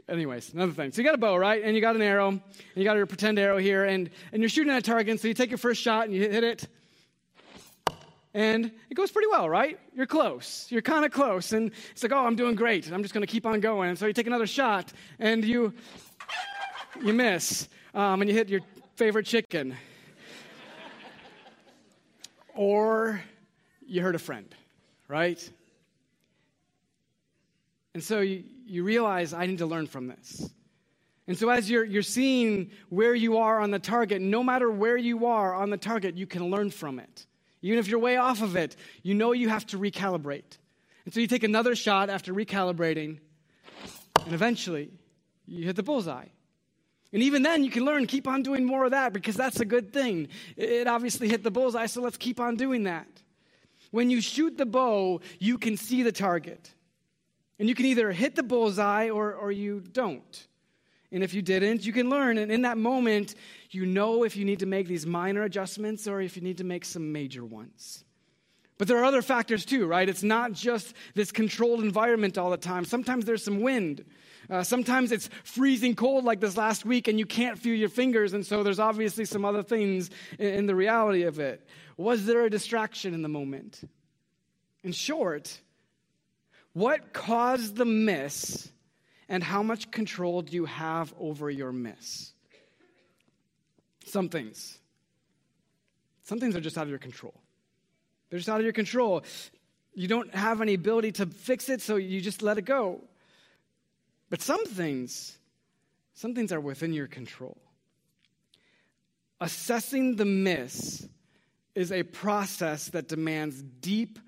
anyways, 0.08 0.54
another 0.54 0.72
thing. 0.72 0.92
So 0.92 1.02
you 1.02 1.06
got 1.08 1.16
a 1.16 1.20
bow, 1.20 1.36
right? 1.36 1.64
And 1.64 1.76
you 1.76 1.82
got 1.82 1.96
an 1.96 2.02
arrow, 2.02 2.30
and 2.30 2.42
you 2.76 2.84
got 2.84 2.96
your 2.96 3.06
pretend 3.06 3.40
arrow 3.40 3.58
here, 3.58 3.86
and, 3.86 4.10
and 4.32 4.42
you're 4.42 4.50
shooting 4.50 4.72
at 4.72 4.80
a 4.80 4.82
target. 4.82 5.20
So 5.20 5.28
you 5.28 5.34
take 5.34 5.50
your 5.50 5.58
first 5.58 5.82
shot 5.82 6.06
and 6.06 6.14
you 6.14 6.22
hit 6.30 6.44
it, 6.44 6.68
and 8.34 8.72
it 8.90 8.96
goes 8.96 9.12
pretty 9.12 9.30
well, 9.32 9.50
right? 9.50 9.80
You're 9.96 10.06
close. 10.06 10.68
You're 10.70 10.82
kind 10.82 11.06
of 11.06 11.12
close, 11.12 11.54
and 11.54 11.72
it's 11.92 12.04
like, 12.04 12.12
oh, 12.12 12.26
I'm 12.26 12.36
doing 12.36 12.56
great. 12.56 12.92
I'm 12.92 13.02
just 13.02 13.14
going 13.14 13.26
to 13.26 13.32
keep 13.32 13.46
on 13.46 13.60
going. 13.62 13.90
And 13.90 13.98
so 13.98 14.06
you 14.06 14.14
take 14.14 14.28
another 14.28 14.48
shot, 14.48 14.92
and 15.20 15.44
you 15.44 15.74
you 17.02 17.14
miss, 17.14 17.68
um, 17.94 18.22
and 18.22 18.30
you 18.30 18.36
hit 18.36 18.50
your 18.50 18.62
favorite 18.96 19.26
chicken, 19.26 19.76
or 22.56 23.22
you 23.86 24.02
hurt 24.02 24.16
a 24.16 24.20
friend, 24.20 24.54
right? 25.08 25.52
And 27.94 28.04
so 28.04 28.22
you, 28.22 28.44
you 28.66 28.84
realize 28.84 29.34
I 29.34 29.46
need 29.46 29.60
to 29.60 29.66
learn 29.66 29.88
from 29.88 30.08
this. 30.08 30.50
And 31.28 31.38
so, 31.38 31.50
as 31.50 31.70
you're, 31.70 31.84
you're 31.84 32.04
seeing 32.04 32.70
where 32.90 33.16
you 33.16 33.38
are 33.38 33.60
on 33.60 33.72
the 33.72 33.80
target, 33.80 34.22
no 34.22 34.44
matter 34.44 34.70
where 34.70 34.98
you 34.98 35.26
are 35.26 35.56
on 35.56 35.72
the 35.72 35.78
target, 35.78 36.16
you 36.16 36.28
can 36.28 36.52
learn 36.52 36.70
from 36.70 37.00
it. 37.00 37.26
Even 37.64 37.80
if 37.80 37.88
you're 37.88 38.00
way 38.00 38.18
off 38.18 38.44
of 38.44 38.56
it, 38.56 38.76
you 39.02 39.16
know 39.16 39.32
you 39.32 39.50
have 39.50 39.66
to 39.68 39.80
recalibrate. 39.80 40.58
And 41.04 41.14
so, 41.14 41.20
you 41.20 41.28
take 41.28 41.44
another 41.44 41.76
shot 41.76 42.12
after 42.12 42.32
recalibrating, 42.32 43.18
and 44.24 44.34
eventually, 44.34 44.92
you 45.48 45.66
hit 45.66 45.76
the 45.76 45.84
bullseye. 45.84 46.28
And 47.16 47.24
even 47.24 47.44
then, 47.44 47.64
you 47.64 47.72
can 47.72 47.86
learn, 47.86 48.08
keep 48.08 48.28
on 48.28 48.44
doing 48.44 48.66
more 48.66 48.84
of 48.84 48.92
that 48.92 49.14
because 49.14 49.36
that's 49.36 49.62
a 49.62 49.66
good 49.66 49.94
thing. 49.94 50.28
It 50.58 50.86
obviously 50.86 51.30
hit 51.30 51.44
the 51.44 51.50
bullseye, 51.50 51.86
so 51.86 52.02
let's 52.02 52.18
keep 52.18 52.42
on 52.42 52.58
doing 52.58 52.84
that. 52.84 53.08
When 53.92 54.10
you 54.10 54.20
shoot 54.20 54.58
the 54.58 54.66
bow, 54.66 55.22
you 55.40 55.58
can 55.58 55.78
see 55.78 56.04
the 56.04 56.12
target. 56.12 56.74
And 57.58 57.70
you 57.70 57.74
can 57.74 57.86
either 57.86 58.12
hit 58.12 58.36
the 58.36 58.44
bullseye 58.44 59.10
or, 59.12 59.34
or 59.34 59.50
you 59.50 59.80
don't. 59.80 60.48
And 61.10 61.24
if 61.24 61.34
you 61.34 61.42
didn't, 61.42 61.86
you 61.86 61.94
can 61.94 62.10
learn. 62.10 62.38
And 62.38 62.52
in 62.52 62.64
that 62.64 62.78
moment, 62.78 63.36
you 63.72 63.86
know 63.86 64.26
if 64.26 64.36
you 64.36 64.44
need 64.44 64.60
to 64.60 64.66
make 64.66 64.90
these 64.90 65.06
minor 65.06 65.44
adjustments 65.44 66.10
or 66.10 66.20
if 66.20 66.36
you 66.36 66.42
need 66.42 66.58
to 66.58 66.66
make 66.66 66.84
some 66.84 67.14
major 67.14 67.46
ones. 67.46 68.04
But 68.78 68.90
there 68.90 68.98
are 68.98 69.06
other 69.06 69.22
factors 69.22 69.64
too, 69.64 69.88
right? 69.88 70.10
It's 70.10 70.22
not 70.22 70.52
just 70.52 70.94
this 71.14 71.32
controlled 71.32 71.82
environment 71.82 72.38
all 72.38 72.50
the 72.50 72.58
time. 72.58 72.84
Sometimes 72.84 73.24
there's 73.24 73.42
some 73.42 73.62
wind. 73.62 74.04
Uh, 74.50 74.64
sometimes 74.64 75.12
it's 75.12 75.30
freezing 75.44 75.96
cold 75.96 76.24
like 76.24 76.40
this 76.40 76.58
last 76.58 76.86
week 76.86 77.08
and 77.08 77.18
you 77.18 77.26
can't 77.26 77.58
feel 77.58 77.76
your 77.76 77.90
fingers, 77.90 78.34
and 78.34 78.46
so 78.46 78.64
there's 78.64 78.80
obviously 78.80 79.26
some 79.26 79.46
other 79.46 79.64
things 79.64 80.10
in, 80.40 80.54
in 80.54 80.66
the 80.66 80.76
reality 80.76 81.24
of 81.24 81.40
it. 81.40 81.68
Was 81.98 82.26
there 82.26 82.46
a 82.46 82.50
distraction 82.50 83.14
in 83.14 83.22
the 83.22 83.30
moment? 83.30 83.88
In 84.84 84.92
short, 84.92 85.60
what 86.74 87.14
caused 87.14 87.76
the 87.76 87.86
miss, 87.86 88.70
and 89.28 89.44
how 89.44 89.64
much 89.64 89.90
control 89.92 90.42
do 90.42 90.56
you 90.56 90.66
have 90.66 91.14
over 91.20 91.50
your 91.50 91.72
miss? 91.72 92.34
Some 94.06 94.30
things. 94.30 94.78
Some 96.24 96.40
things 96.40 96.56
are 96.56 96.62
just 96.62 96.78
out 96.78 96.84
of 96.84 96.90
your 96.90 97.00
control. 97.00 97.34
They're 98.30 98.40
just 98.40 98.50
out 98.50 98.60
of 98.60 98.64
your 98.64 98.74
control. 98.74 99.24
You 99.94 100.08
don't 100.08 100.34
have 100.36 100.62
any 100.62 100.74
ability 100.74 101.14
to 101.14 101.26
fix 101.26 101.70
it, 101.70 101.82
so 101.82 101.96
you 101.96 102.20
just 102.22 102.42
let 102.42 102.58
it 102.58 102.66
go. 102.66 103.02
But 104.36 104.42
some 104.42 104.66
things, 104.66 105.38
some 106.14 106.36
things 106.36 106.52
are 106.52 106.60
within 106.60 106.92
your 106.92 107.08
control. 107.08 107.56
Assessing 109.40 110.18
the 110.18 110.26
miss 110.26 111.08
is 111.74 111.94
a 111.94 112.04
process 112.04 112.90
that 112.90 113.08
demands 113.08 113.64
deep 113.80 114.20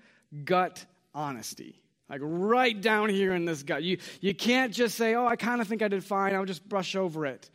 gut 0.46 0.82
honesty. 1.14 1.82
Like 2.08 2.22
right 2.22 2.80
down 2.80 3.10
here 3.10 3.34
in 3.34 3.44
this 3.44 3.62
gut. 3.62 3.82
You, 3.82 3.98
you 4.22 4.34
can't 4.34 4.72
just 4.72 4.96
say, 4.96 5.14
oh, 5.14 5.26
I 5.26 5.36
kind 5.36 5.60
of 5.60 5.68
think 5.68 5.82
I 5.82 5.88
did 5.88 6.02
fine. 6.02 6.34
I'll 6.34 6.46
just 6.46 6.66
brush 6.66 6.96
over 6.96 7.26
it. 7.26 7.50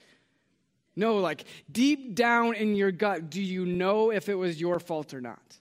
No, 0.95 1.17
like 1.17 1.45
deep 1.71 2.13
down 2.13 2.53
in 2.53 2.75
your 2.75 2.91
gut, 2.91 3.31
do 3.31 3.41
you 3.41 3.65
know 3.65 4.11
if 4.11 4.29
it 4.29 4.35
was 4.35 4.61
your 4.61 4.79
fault 4.79 5.15
or 5.15 5.21
not? 5.21 5.57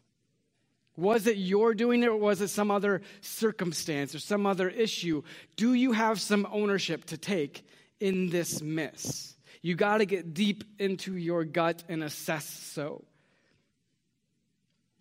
Was 0.97 1.27
it 1.27 1.37
your 1.39 1.75
doing 1.75 2.03
it 2.03 2.09
or 2.09 2.17
was 2.17 2.41
it 2.41 2.49
some 2.49 2.71
other 2.71 3.01
circumstance 3.23 4.15
or 4.15 4.19
some 4.19 4.47
other 4.47 4.69
issue? 4.69 5.23
Do 5.57 5.73
you 5.75 5.93
have 5.93 6.21
some 6.21 6.47
ownership 6.53 7.07
to 7.07 7.17
take 7.17 7.67
in 7.99 8.29
this 8.29 8.61
mess? 8.61 9.35
You 9.63 9.75
got 9.75 9.99
to 9.99 10.07
get 10.07 10.35
deep 10.35 10.65
into 10.79 11.17
your 11.17 11.45
gut 11.45 11.83
and 11.89 12.03
assess 12.03 12.45
so. 12.45 13.05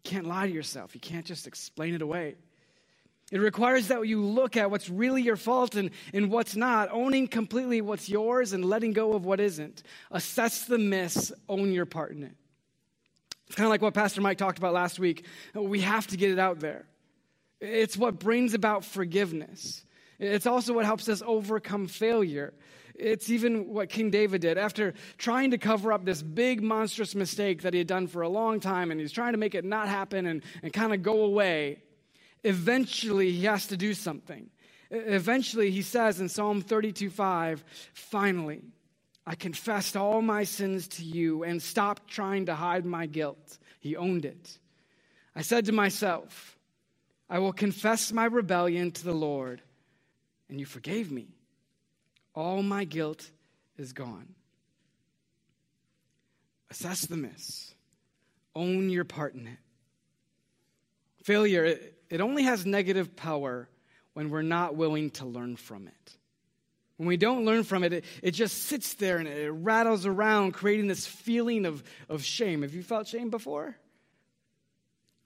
You 0.04 0.10
can't 0.10 0.28
lie 0.28 0.48
to 0.48 0.54
yourself. 0.54 0.96
You 0.96 1.02
can't 1.02 1.26
just 1.26 1.46
explain 1.46 1.94
it 1.94 2.02
away. 2.02 2.36
It 3.32 3.40
requires 3.40 3.88
that 3.88 4.06
you 4.08 4.24
look 4.24 4.58
at 4.58 4.70
what's 4.70 4.90
really 4.90 5.22
your 5.22 5.38
fault 5.38 5.76
and, 5.76 5.92
and 6.14 6.30
what's 6.30 6.56
not, 6.56 6.90
owning 6.92 7.28
completely 7.28 7.80
what's 7.82 8.10
yours 8.10 8.52
and 8.52 8.66
letting 8.66 8.92
go 8.92 9.14
of 9.14 9.26
what 9.26 9.40
isn't. 9.40 9.84
Assess 10.12 10.66
the 10.66 10.78
miss, 10.78 11.32
own 11.48 11.72
your 11.72 11.86
part 11.86 12.12
in 12.12 12.24
it. 12.24 12.36
It's 13.52 13.58
kind 13.58 13.66
of 13.66 13.72
like 13.72 13.82
what 13.82 13.94
Pastor 13.94 14.22
Mike 14.22 14.38
talked 14.38 14.60
about 14.60 14.72
last 14.72 14.98
week. 14.98 15.26
We 15.54 15.82
have 15.82 16.08
to 16.08 16.16
get 16.16 16.32
it 16.32 16.40
out 16.40 16.62
there. 16.62 16.86
It's 17.60 17.98
what 17.98 18.18
brings 18.18 18.54
about 18.54 18.86
forgiveness. 18.86 19.84
It's 20.20 20.46
also 20.46 20.72
what 20.72 20.86
helps 20.86 21.10
us 21.10 21.22
overcome 21.26 21.88
failure. 21.88 22.54
It's 22.96 23.30
even 23.30 23.68
what 23.68 23.90
King 23.90 24.10
David 24.10 24.40
did. 24.40 24.58
After 24.58 24.94
trying 25.18 25.52
to 25.52 25.58
cover 25.58 25.92
up 25.92 26.06
this 26.06 26.24
big, 26.24 26.64
monstrous 26.64 27.14
mistake 27.14 27.64
that 27.64 27.74
he 27.74 27.80
had 27.80 27.88
done 27.88 28.08
for 28.08 28.22
a 28.22 28.30
long 28.30 28.62
time, 28.62 28.90
and 28.90 29.02
he's 29.02 29.12
trying 29.12 29.34
to 29.34 29.38
make 29.38 29.54
it 29.54 29.66
not 29.66 29.90
happen 29.90 30.28
and, 30.28 30.44
and 30.64 30.72
kind 30.72 30.94
of 30.94 31.04
go 31.04 31.26
away, 31.26 31.84
eventually 32.46 33.34
he 33.34 33.44
has 33.48 33.68
to 33.68 33.76
do 33.76 33.94
something. 33.94 34.50
Eventually, 34.90 35.72
he 35.72 35.82
says 35.82 36.22
in 36.22 36.30
Psalm 36.30 36.62
32 36.62 37.10
5, 37.10 37.66
finally, 37.92 38.62
I 39.26 39.36
confessed 39.36 39.96
all 39.96 40.22
my 40.22 40.44
sins 40.44 40.88
to 40.90 41.04
you 41.04 41.44
and 41.44 41.62
stopped 41.62 42.10
trying 42.10 42.48
to 42.48 42.56
hide 42.56 42.86
my 42.86 43.06
guilt. 43.06 43.60
He 43.80 43.96
owned 43.96 44.26
it. 44.26 44.58
I 45.36 45.42
said 45.42 45.66
to 45.66 45.72
myself, 45.72 46.58
I 47.30 47.40
will 47.40 47.54
confess 47.54 48.12
my 48.12 48.26
rebellion 48.26 48.92
to 48.92 49.04
the 49.04 49.14
Lord, 49.14 49.62
and 50.50 50.60
you 50.60 50.66
forgave 50.66 51.12
me. 51.12 51.28
All 52.36 52.62
my 52.64 52.84
guilt 52.84 53.30
is 53.78 53.94
gone. 53.94 54.36
Assess 56.70 57.06
the 57.06 57.18
miss, 57.18 57.74
own 58.56 58.90
your 58.90 59.04
part 59.04 59.36
in 59.36 59.48
it. 59.48 59.60
Failure, 61.24 61.78
it 62.10 62.22
only 62.22 62.44
has 62.44 62.66
negative 62.66 63.16
power 63.16 63.70
when 64.14 64.30
we're 64.30 64.42
not 64.42 64.76
willing 64.76 65.10
to 65.12 65.26
learn 65.26 65.56
from 65.56 65.88
it. 65.88 66.18
When 67.02 67.08
we 67.08 67.18
don't 67.18 67.46
learn 67.46 67.64
from 67.64 67.84
it, 67.84 67.94
it, 67.94 68.06
it 68.22 68.32
just 68.36 68.66
sits 68.66 68.94
there 68.94 69.18
and 69.18 69.28
it 69.28 69.50
rattles 69.50 70.06
around, 70.06 70.52
creating 70.52 70.86
this 70.86 71.08
feeling 71.08 71.66
of, 71.66 71.84
of 72.08 72.24
shame. 72.24 72.62
Have 72.62 72.76
you 72.76 72.84
felt 72.84 73.08
shame 73.08 73.32
before? 73.32 73.76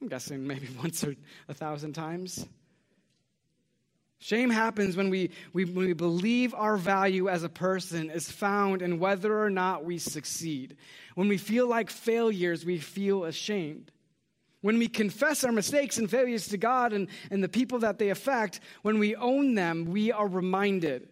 I'm 0.02 0.08
guessing 0.08 0.48
maybe 0.48 0.70
once 0.82 1.04
or 1.04 1.18
a 1.50 1.54
thousand 1.54 1.92
times. 1.92 2.46
Shame 4.20 4.50
happens 4.50 4.96
when 4.96 5.10
we, 5.10 5.32
we, 5.52 5.66
when 5.66 5.88
we 5.88 5.92
believe 5.92 6.54
our 6.54 6.78
value 6.78 7.28
as 7.28 7.44
a 7.44 7.50
person 7.50 8.10
is 8.10 8.32
found 8.32 8.82
in 8.82 8.98
whether 8.98 9.38
or 9.38 9.50
not 9.50 9.84
we 9.84 9.98
succeed. 9.98 10.78
When 11.16 11.28
we 11.28 11.38
feel 11.38 11.68
like 11.68 11.90
failures, 11.90 12.66
we 12.66 12.78
feel 12.78 13.26
ashamed. 13.26 13.92
When 14.62 14.80
we 14.80 14.88
confess 14.88 15.44
our 15.44 15.52
mistakes 15.52 15.98
and 15.98 16.10
failures 16.10 16.48
to 16.48 16.58
God 16.58 16.94
and, 16.94 17.10
and 17.30 17.44
the 17.44 17.50
people 17.50 17.80
that 17.80 18.00
they 18.00 18.12
affect, 18.12 18.62
when 18.82 18.98
we 18.98 19.14
own 19.18 19.56
them, 19.56 19.84
we 19.84 20.14
are 20.14 20.26
reminded 20.26 21.10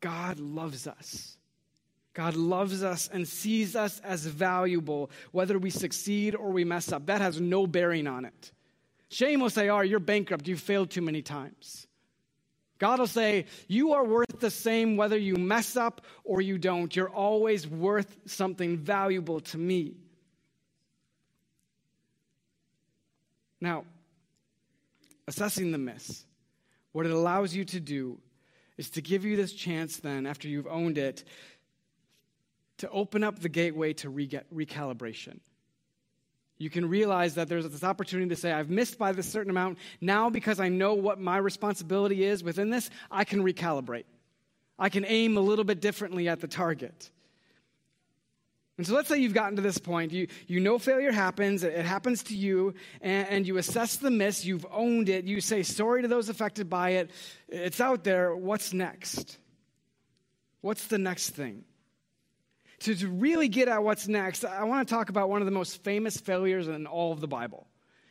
God 0.00 0.38
loves 0.40 0.86
us. 0.86 1.36
God 2.12 2.34
loves 2.34 2.82
us 2.82 3.08
and 3.12 3.26
sees 3.26 3.76
us 3.76 4.00
as 4.00 4.26
valuable, 4.26 5.10
whether 5.32 5.58
we 5.58 5.70
succeed 5.70 6.34
or 6.34 6.50
we 6.50 6.64
mess 6.64 6.90
up. 6.90 7.06
That 7.06 7.20
has 7.20 7.40
no 7.40 7.66
bearing 7.66 8.06
on 8.06 8.24
it. 8.24 8.52
Shame 9.08 9.40
will 9.40 9.50
say, 9.50 9.68
Oh, 9.68 9.80
you're 9.80 10.00
bankrupt. 10.00 10.48
You've 10.48 10.60
failed 10.60 10.90
too 10.90 11.02
many 11.02 11.22
times. 11.22 11.86
God 12.78 12.98
will 12.98 13.06
say, 13.06 13.46
You 13.68 13.92
are 13.92 14.04
worth 14.04 14.40
the 14.40 14.50
same 14.50 14.96
whether 14.96 15.18
you 15.18 15.36
mess 15.36 15.76
up 15.76 16.00
or 16.24 16.40
you 16.40 16.58
don't. 16.58 16.94
You're 16.94 17.10
always 17.10 17.66
worth 17.66 18.18
something 18.26 18.78
valuable 18.78 19.40
to 19.40 19.58
me. 19.58 19.94
Now, 23.60 23.84
assessing 25.28 25.70
the 25.70 25.78
miss, 25.78 26.24
what 26.92 27.06
it 27.06 27.12
allows 27.12 27.54
you 27.54 27.64
to 27.66 27.80
do 27.80 28.18
is 28.80 28.90
to 28.90 29.00
give 29.00 29.24
you 29.24 29.36
this 29.36 29.52
chance, 29.52 29.98
then, 29.98 30.26
after 30.26 30.48
you've 30.48 30.66
owned 30.66 30.98
it, 30.98 31.22
to 32.78 32.90
open 32.90 33.22
up 33.22 33.38
the 33.38 33.48
gateway 33.48 33.92
to 33.92 34.10
re- 34.10 34.40
recalibration 34.52 35.38
you 36.60 36.68
can 36.68 36.86
realize 36.86 37.34
that 37.36 37.48
there's 37.48 37.66
this 37.66 37.82
opportunity 37.82 38.28
to 38.28 38.36
say, 38.36 38.52
I've 38.52 38.68
missed 38.68 38.98
by 38.98 39.12
this 39.12 39.26
certain 39.26 39.48
amount. 39.48 39.78
Now, 40.02 40.28
because 40.28 40.60
I 40.60 40.68
know 40.68 40.92
what 40.92 41.18
my 41.18 41.38
responsibility 41.38 42.22
is 42.22 42.44
within 42.44 42.68
this, 42.68 42.90
I 43.10 43.24
can 43.24 43.42
recalibrate. 43.42 44.04
I 44.78 44.90
can 44.90 45.06
aim 45.06 45.38
a 45.38 45.40
little 45.40 45.64
bit 45.64 45.80
differently 45.80 46.28
at 46.28 46.40
the 46.40 46.46
target. 46.46 47.10
And 48.80 48.86
so 48.86 48.94
let's 48.94 49.08
say 49.08 49.18
you've 49.18 49.34
gotten 49.34 49.56
to 49.56 49.62
this 49.62 49.78
point. 49.78 50.10
You, 50.10 50.26
you 50.46 50.58
know 50.58 50.78
failure 50.78 51.12
happens, 51.12 51.62
it 51.62 51.84
happens 51.84 52.22
to 52.24 52.34
you, 52.34 52.74
and, 53.00 53.28
and 53.28 53.46
you 53.46 53.58
assess 53.58 53.96
the 53.96 54.10
miss, 54.10 54.44
you've 54.44 54.66
owned 54.72 55.08
it, 55.08 55.26
you 55.26 55.40
say 55.40 55.62
sorry 55.62 56.02
to 56.02 56.08
those 56.08 56.28
affected 56.28 56.68
by 56.70 56.90
it. 56.90 57.10
It's 57.48 57.80
out 57.80 58.04
there. 58.04 58.34
What's 58.34 58.72
next? 58.72 59.38
What's 60.62 60.86
the 60.86 60.98
next 60.98 61.30
thing? 61.30 61.64
to, 62.80 62.94
to 62.94 63.08
really 63.08 63.48
get 63.48 63.68
at 63.68 63.82
what's 63.82 64.08
next, 64.08 64.44
I 64.44 64.64
want 64.64 64.88
to 64.88 64.94
talk 64.94 65.10
about 65.10 65.28
one 65.28 65.42
of 65.42 65.46
the 65.46 65.52
most 65.52 65.82
famous 65.84 66.16
failures 66.16 66.66
in 66.66 66.86
all 66.86 67.12
of 67.12 67.20
the 67.20 67.28
Bible. 67.28 67.66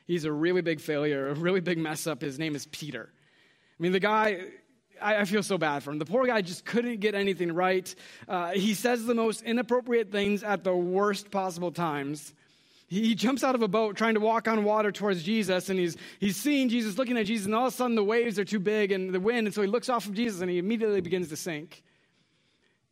He's 0.05 0.25
a 0.25 0.31
really 0.31 0.61
big 0.61 0.79
failure, 0.79 1.29
a 1.29 1.33
really 1.33 1.59
big 1.59 1.77
mess 1.77 2.07
up. 2.07 2.21
His 2.21 2.39
name 2.39 2.55
is 2.55 2.65
Peter. 2.67 3.09
I 3.11 3.83
mean, 3.83 3.91
the 3.91 3.99
guy, 3.99 4.41
I, 5.01 5.25
feel 5.25 5.43
so 5.43 5.57
bad 5.57 5.83
for 5.83 5.91
him. 5.91 5.99
The 5.99 6.05
poor 6.05 6.25
guy 6.25 6.41
just 6.41 6.65
couldn't 6.65 6.99
get 6.99 7.15
anything 7.15 7.53
right. 7.53 7.93
Uh, 8.27 8.51
he 8.51 8.73
says 8.73 9.05
the 9.05 9.15
most 9.15 9.41
inappropriate 9.43 10.11
things 10.11 10.43
at 10.43 10.63
the 10.63 10.75
worst 10.75 11.31
possible 11.31 11.71
times. 11.71 12.33
He 12.87 13.13
jumps 13.13 13.43
out 13.43 13.53
of 13.53 13.61
a 13.61 13.67
boat 13.67 13.95
trying 13.97 14.15
to 14.15 14.19
walk 14.19 14.47
on 14.47 14.63
water 14.63 14.91
towards 14.91 15.21
Jesus, 15.21 15.69
and 15.69 15.79
he's, 15.79 15.95
he's 16.19 16.37
seeing 16.37 16.69
Jesus, 16.69 16.97
looking 16.97 17.17
at 17.17 17.27
Jesus, 17.27 17.45
and 17.45 17.53
all 17.53 17.67
of 17.67 17.73
a 17.73 17.75
sudden 17.75 17.95
the 17.95 18.03
waves 18.03 18.39
are 18.39 18.45
too 18.45 18.59
big 18.59 18.91
and 18.91 19.13
the 19.13 19.19
wind, 19.19 19.45
and 19.45 19.53
so 19.53 19.61
he 19.61 19.67
looks 19.67 19.89
off 19.89 20.07
of 20.07 20.15
Jesus 20.15 20.41
and 20.41 20.49
he 20.49 20.57
immediately 20.57 20.99
begins 20.99 21.29
to 21.29 21.35
sink. 21.35 21.83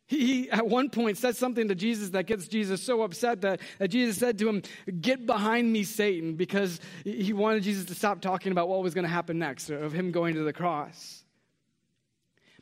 He, 0.07 0.49
at 0.51 0.65
one 0.65 0.89
point, 0.89 1.17
said 1.17 1.35
something 1.35 1.67
to 1.67 1.75
Jesus 1.75 2.11
that 2.11 2.27
gets 2.27 2.47
Jesus 2.47 2.81
so 2.81 3.01
upset 3.01 3.41
that, 3.41 3.59
that 3.77 3.89
Jesus 3.89 4.17
said 4.17 4.37
to 4.39 4.47
him, 4.47 4.61
Get 5.01 5.25
behind 5.25 5.71
me, 5.71 5.83
Satan, 5.83 6.35
because 6.35 6.79
he 7.03 7.33
wanted 7.33 7.63
Jesus 7.63 7.85
to 7.85 7.95
stop 7.95 8.21
talking 8.21 8.53
about 8.53 8.69
what 8.69 8.81
was 8.81 8.93
going 8.93 9.03
to 9.03 9.09
happen 9.09 9.37
next, 9.37 9.69
of 9.69 9.91
him 9.91 10.11
going 10.11 10.35
to 10.35 10.43
the 10.43 10.53
cross. 10.53 11.25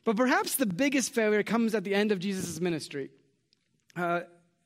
But 0.05 0.15
perhaps 0.15 0.55
the 0.55 0.67
biggest 0.67 1.13
failure 1.13 1.43
comes 1.43 1.75
at 1.75 1.83
the 1.83 1.93
end 1.93 2.11
of 2.11 2.19
Jesus' 2.19 2.61
ministry. 2.61 3.09
Uh, 3.95 4.21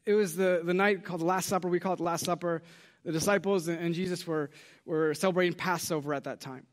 it 0.05 0.13
was 0.13 0.35
the, 0.35 0.61
the 0.63 0.73
night 0.73 1.05
called 1.05 1.21
the 1.21 1.25
Last 1.25 1.47
Supper. 1.47 1.69
We 1.69 1.79
call 1.79 1.93
it 1.93 1.97
the 1.97 2.03
Last 2.03 2.25
Supper. 2.25 2.61
The 3.05 3.13
disciples 3.13 3.69
and 3.69 3.95
Jesus 3.95 4.27
were, 4.27 4.51
were 4.85 5.13
celebrating 5.13 5.53
Passover 5.53 6.13
at 6.13 6.25
that 6.25 6.41
time. 6.41 6.65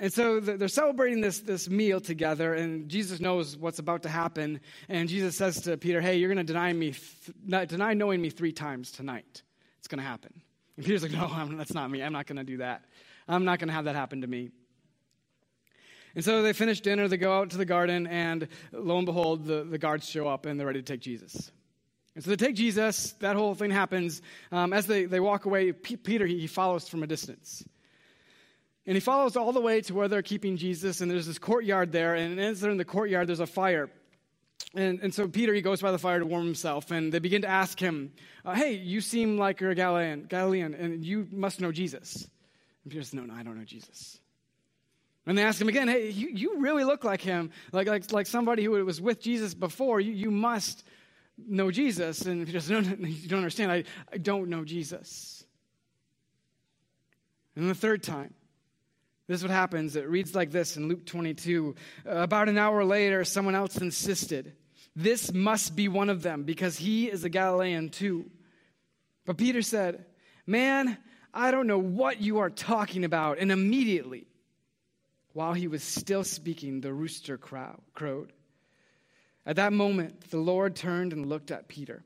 And 0.00 0.12
so 0.12 0.38
they're 0.38 0.68
celebrating 0.68 1.20
this, 1.20 1.40
this 1.40 1.68
meal 1.68 2.00
together, 2.00 2.54
and 2.54 2.88
Jesus 2.88 3.18
knows 3.18 3.56
what's 3.56 3.80
about 3.80 4.04
to 4.04 4.08
happen. 4.08 4.60
And 4.88 5.08
Jesus 5.08 5.36
says 5.36 5.62
to 5.62 5.76
Peter, 5.76 6.00
Hey, 6.00 6.18
you're 6.18 6.32
going 6.32 6.46
to 6.46 6.52
deny 6.52 6.72
me, 6.72 6.94
th- 7.50 7.68
deny 7.68 7.94
knowing 7.94 8.22
me 8.22 8.30
three 8.30 8.52
times 8.52 8.92
tonight. 8.92 9.42
It's 9.80 9.88
going 9.88 9.98
to 9.98 10.04
happen. 10.04 10.40
And 10.76 10.86
Peter's 10.86 11.02
like, 11.02 11.10
No, 11.10 11.26
I'm, 11.26 11.56
that's 11.56 11.74
not 11.74 11.90
me. 11.90 12.00
I'm 12.00 12.12
not 12.12 12.26
going 12.26 12.36
to 12.36 12.44
do 12.44 12.58
that. 12.58 12.84
I'm 13.26 13.44
not 13.44 13.58
going 13.58 13.68
to 13.68 13.74
have 13.74 13.86
that 13.86 13.96
happen 13.96 14.20
to 14.20 14.28
me. 14.28 14.50
And 16.14 16.24
so 16.24 16.42
they 16.42 16.52
finish 16.52 16.80
dinner, 16.80 17.06
they 17.08 17.16
go 17.16 17.38
out 17.38 17.50
to 17.50 17.56
the 17.56 17.64
garden, 17.64 18.06
and 18.06 18.48
lo 18.72 18.96
and 18.96 19.06
behold, 19.06 19.44
the, 19.44 19.64
the 19.64 19.78
guards 19.78 20.08
show 20.08 20.26
up 20.26 20.46
and 20.46 20.58
they're 20.58 20.66
ready 20.66 20.80
to 20.82 20.92
take 20.92 21.00
Jesus. 21.00 21.52
And 22.14 22.24
so 22.24 22.30
they 22.30 22.36
take 22.36 22.56
Jesus, 22.56 23.12
that 23.20 23.36
whole 23.36 23.54
thing 23.54 23.70
happens. 23.70 24.22
Um, 24.50 24.72
as 24.72 24.86
they, 24.86 25.04
they 25.04 25.20
walk 25.20 25.44
away, 25.44 25.72
P- 25.72 25.96
Peter, 25.96 26.26
he, 26.26 26.40
he 26.40 26.46
follows 26.48 26.88
from 26.88 27.02
a 27.02 27.06
distance. 27.06 27.64
And 28.86 28.96
he 28.96 29.00
follows 29.00 29.36
all 29.36 29.52
the 29.52 29.60
way 29.60 29.82
to 29.82 29.94
where 29.94 30.08
they're 30.08 30.22
keeping 30.22 30.56
Jesus, 30.56 31.00
and 31.00 31.10
there's 31.10 31.26
this 31.26 31.38
courtyard 31.38 31.92
there. 31.92 32.14
And 32.14 32.40
as 32.40 32.60
they're 32.60 32.70
in 32.70 32.78
the 32.78 32.84
courtyard, 32.84 33.28
there's 33.28 33.38
a 33.38 33.46
fire. 33.46 33.90
And, 34.74 35.00
and 35.00 35.14
so 35.14 35.28
Peter, 35.28 35.54
he 35.54 35.60
goes 35.60 35.80
by 35.80 35.92
the 35.92 35.98
fire 35.98 36.18
to 36.18 36.26
warm 36.26 36.44
himself, 36.44 36.90
and 36.90 37.12
they 37.12 37.18
begin 37.18 37.42
to 37.42 37.48
ask 37.48 37.78
him, 37.78 38.12
uh, 38.44 38.54
Hey, 38.54 38.72
you 38.72 39.00
seem 39.00 39.38
like 39.38 39.60
you're 39.60 39.70
a 39.70 39.74
Galilean, 39.74 40.24
Galilean, 40.24 40.74
and 40.74 41.04
you 41.04 41.28
must 41.30 41.60
know 41.60 41.70
Jesus. 41.70 42.28
And 42.84 42.90
Peter 42.90 43.02
says, 43.02 43.14
No, 43.14 43.26
no, 43.26 43.34
I 43.34 43.42
don't 43.42 43.56
know 43.56 43.64
Jesus. 43.64 44.18
And 45.28 45.36
they 45.36 45.42
ask 45.44 45.60
him 45.60 45.68
again, 45.68 45.88
Hey, 45.88 46.08
you, 46.08 46.30
you 46.30 46.58
really 46.58 46.84
look 46.84 47.04
like 47.04 47.20
him, 47.20 47.50
like, 47.70 47.86
like, 47.86 48.10
like 48.10 48.26
somebody 48.26 48.64
who 48.64 48.70
was 48.84 48.98
with 48.98 49.20
Jesus 49.20 49.52
before. 49.52 50.00
You, 50.00 50.12
you 50.12 50.30
must 50.30 50.84
know 51.46 51.70
Jesus. 51.70 52.22
And 52.22 52.48
he 52.48 52.52
says, 52.54 52.70
No, 52.70 52.80
no, 52.80 53.06
you 53.06 53.28
don't 53.28 53.40
understand. 53.40 53.70
I, 53.70 53.84
I 54.10 54.16
don't 54.16 54.48
know 54.48 54.64
Jesus. 54.64 55.44
And 57.54 57.68
the 57.68 57.74
third 57.74 58.02
time, 58.02 58.32
this 59.26 59.40
is 59.40 59.42
what 59.42 59.50
happens. 59.50 59.96
It 59.96 60.08
reads 60.08 60.34
like 60.34 60.50
this 60.50 60.78
in 60.78 60.88
Luke 60.88 61.04
22. 61.04 61.74
Uh, 62.06 62.10
about 62.10 62.48
an 62.48 62.56
hour 62.56 62.82
later, 62.82 63.22
someone 63.22 63.54
else 63.54 63.76
insisted, 63.76 64.54
This 64.96 65.30
must 65.30 65.76
be 65.76 65.88
one 65.88 66.08
of 66.08 66.22
them 66.22 66.44
because 66.44 66.78
he 66.78 67.10
is 67.10 67.24
a 67.24 67.28
Galilean 67.28 67.90
too. 67.90 68.30
But 69.26 69.36
Peter 69.36 69.60
said, 69.60 70.06
Man, 70.46 70.96
I 71.34 71.50
don't 71.50 71.66
know 71.66 71.78
what 71.78 72.22
you 72.22 72.38
are 72.38 72.48
talking 72.48 73.04
about. 73.04 73.36
And 73.38 73.52
immediately, 73.52 74.24
while 75.32 75.54
he 75.54 75.68
was 75.68 75.82
still 75.82 76.24
speaking, 76.24 76.80
the 76.80 76.92
rooster 76.92 77.38
crowed. 77.38 78.32
At 79.46 79.56
that 79.56 79.72
moment, 79.72 80.30
the 80.30 80.38
Lord 80.38 80.76
turned 80.76 81.12
and 81.12 81.26
looked 81.26 81.50
at 81.50 81.68
Peter. 81.68 82.02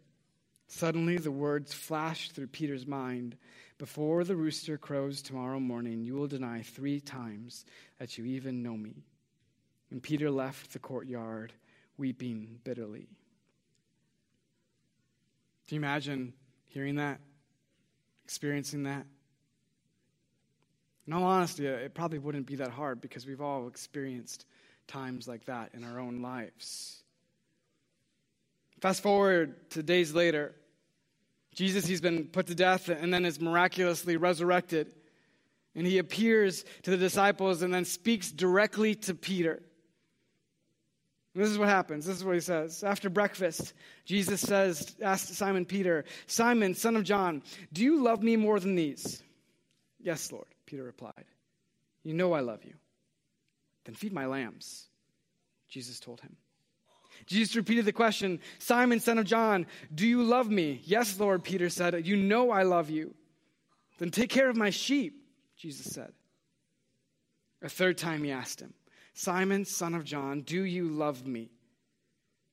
Suddenly, 0.69 1.19
the 1.19 1.31
words 1.31 1.73
flashed 1.73 2.33
through 2.33 2.47
Peter's 2.49 2.87
mind 2.87 3.37
before 3.83 4.23
the 4.23 4.37
rooster 4.37 4.79
crows 4.79 5.23
tomorrow 5.23 5.59
morning, 5.59 6.05
you 6.05 6.15
will 6.15 6.29
deny 6.29 6.63
three 6.63 7.01
times 7.01 7.65
that 7.99 8.17
you 8.17 8.25
even 8.25 8.63
know 8.63 8.77
me. 8.77 9.03
And 9.91 10.01
Peter 10.01 10.31
left 10.31 10.73
the 10.73 10.79
courtyard, 10.79 11.53
weeping 11.99 12.61
bitterly. 12.63 13.09
Can 15.67 15.75
you 15.75 15.81
imagine 15.81 16.33
hearing 16.69 16.95
that? 16.95 17.19
Experiencing 18.23 18.85
that? 18.85 19.05
In 21.07 21.13
all 21.13 21.25
honesty, 21.25 21.69
uh, 21.69 21.73
it 21.73 21.95
probably 21.95 22.19
wouldn't 22.19 22.47
be 22.47 22.57
that 22.57 22.71
hard 22.71 23.01
because 23.01 23.27
we've 23.27 23.41
all 23.41 23.67
experienced 23.69 24.47
times 24.87 25.27
like 25.27 25.45
that 25.47 25.71
in 25.75 25.85
our 25.85 25.99
own 25.99 26.23
lives. 26.23 27.03
Fast 28.81 29.03
forward 29.03 29.71
to 29.71 29.83
days 29.83 30.13
later, 30.13 30.55
Jesus, 31.55 31.87
he's 31.87 32.01
been 32.01 32.25
put 32.25 32.47
to 32.47 32.55
death 32.55 32.89
and 32.89 33.13
then 33.13 33.25
is 33.25 33.41
miraculously 33.41 34.17
resurrected. 34.17 34.95
And 35.75 35.87
he 35.87 35.99
appears 35.99 36.65
to 36.83 36.91
the 36.91 36.97
disciples 36.97 37.63
and 37.63 37.73
then 37.73 37.85
speaks 37.85 38.31
directly 38.31 38.95
to 38.97 39.15
Peter. 39.15 39.63
And 41.35 41.43
this 41.43 41.51
is 41.51 41.59
what 41.59 41.69
happens. 41.69 42.05
This 42.05 42.19
is 42.19 42.25
what 42.25 42.35
he 42.35 42.41
says. 42.41 42.85
After 42.85 43.09
breakfast, 43.09 43.73
Jesus 44.05 44.41
says, 44.41 44.95
asked 45.03 45.35
Simon 45.35 45.65
Peter, 45.65 46.05
Simon, 46.27 46.75
son 46.75 46.97
of 46.97 47.05
John, 47.05 47.43
do 47.73 47.83
you 47.83 48.03
love 48.03 48.23
me 48.23 48.37
more 48.37 48.61
than 48.61 48.75
these? 48.75 49.23
Yes, 50.01 50.31
Lord, 50.31 50.47
Peter 50.73 50.85
replied. 50.85 51.27
You 52.03 52.15
know 52.15 52.33
I 52.33 52.41
love 52.41 52.65
you. 52.65 52.73
Then 53.85 53.95
feed 53.95 54.15
my 54.15 54.25
lambs, 54.25 54.87
Jesus 55.69 56.01
told 56.01 56.23
him. 56.23 56.35
Jesus 57.27 57.55
repeated 57.57 57.85
the 57.85 57.93
question 57.93 58.41
Simon, 58.59 58.99
son 58.99 59.19
of 59.19 59.27
John, 59.27 59.67
do 59.95 60.07
you 60.07 60.23
love 60.23 60.49
me? 60.49 60.81
Yes, 60.85 61.21
Lord, 61.21 61.45
Peter 61.45 61.69
said. 61.69 62.07
You 62.07 62.17
know 62.17 62.51
I 62.51 62.63
love 62.63 62.89
you. 62.89 63.15
Then 63.99 64.11
take 64.11 64.31
care 64.31 64.49
of 64.49 64.57
my 64.57 64.71
sheep, 64.71 65.23
Jesus 65.59 65.93
said. 65.93 66.13
A 67.61 67.69
third 67.69 67.99
time 67.99 68.25
he 68.25 68.31
asked 68.31 68.59
him, 68.59 68.73
Simon, 69.13 69.67
son 69.67 69.95
of 69.95 70.05
John, 70.05 70.41
do 70.41 70.65
you 70.65 70.89
love 70.89 71.27
me? 71.27 71.51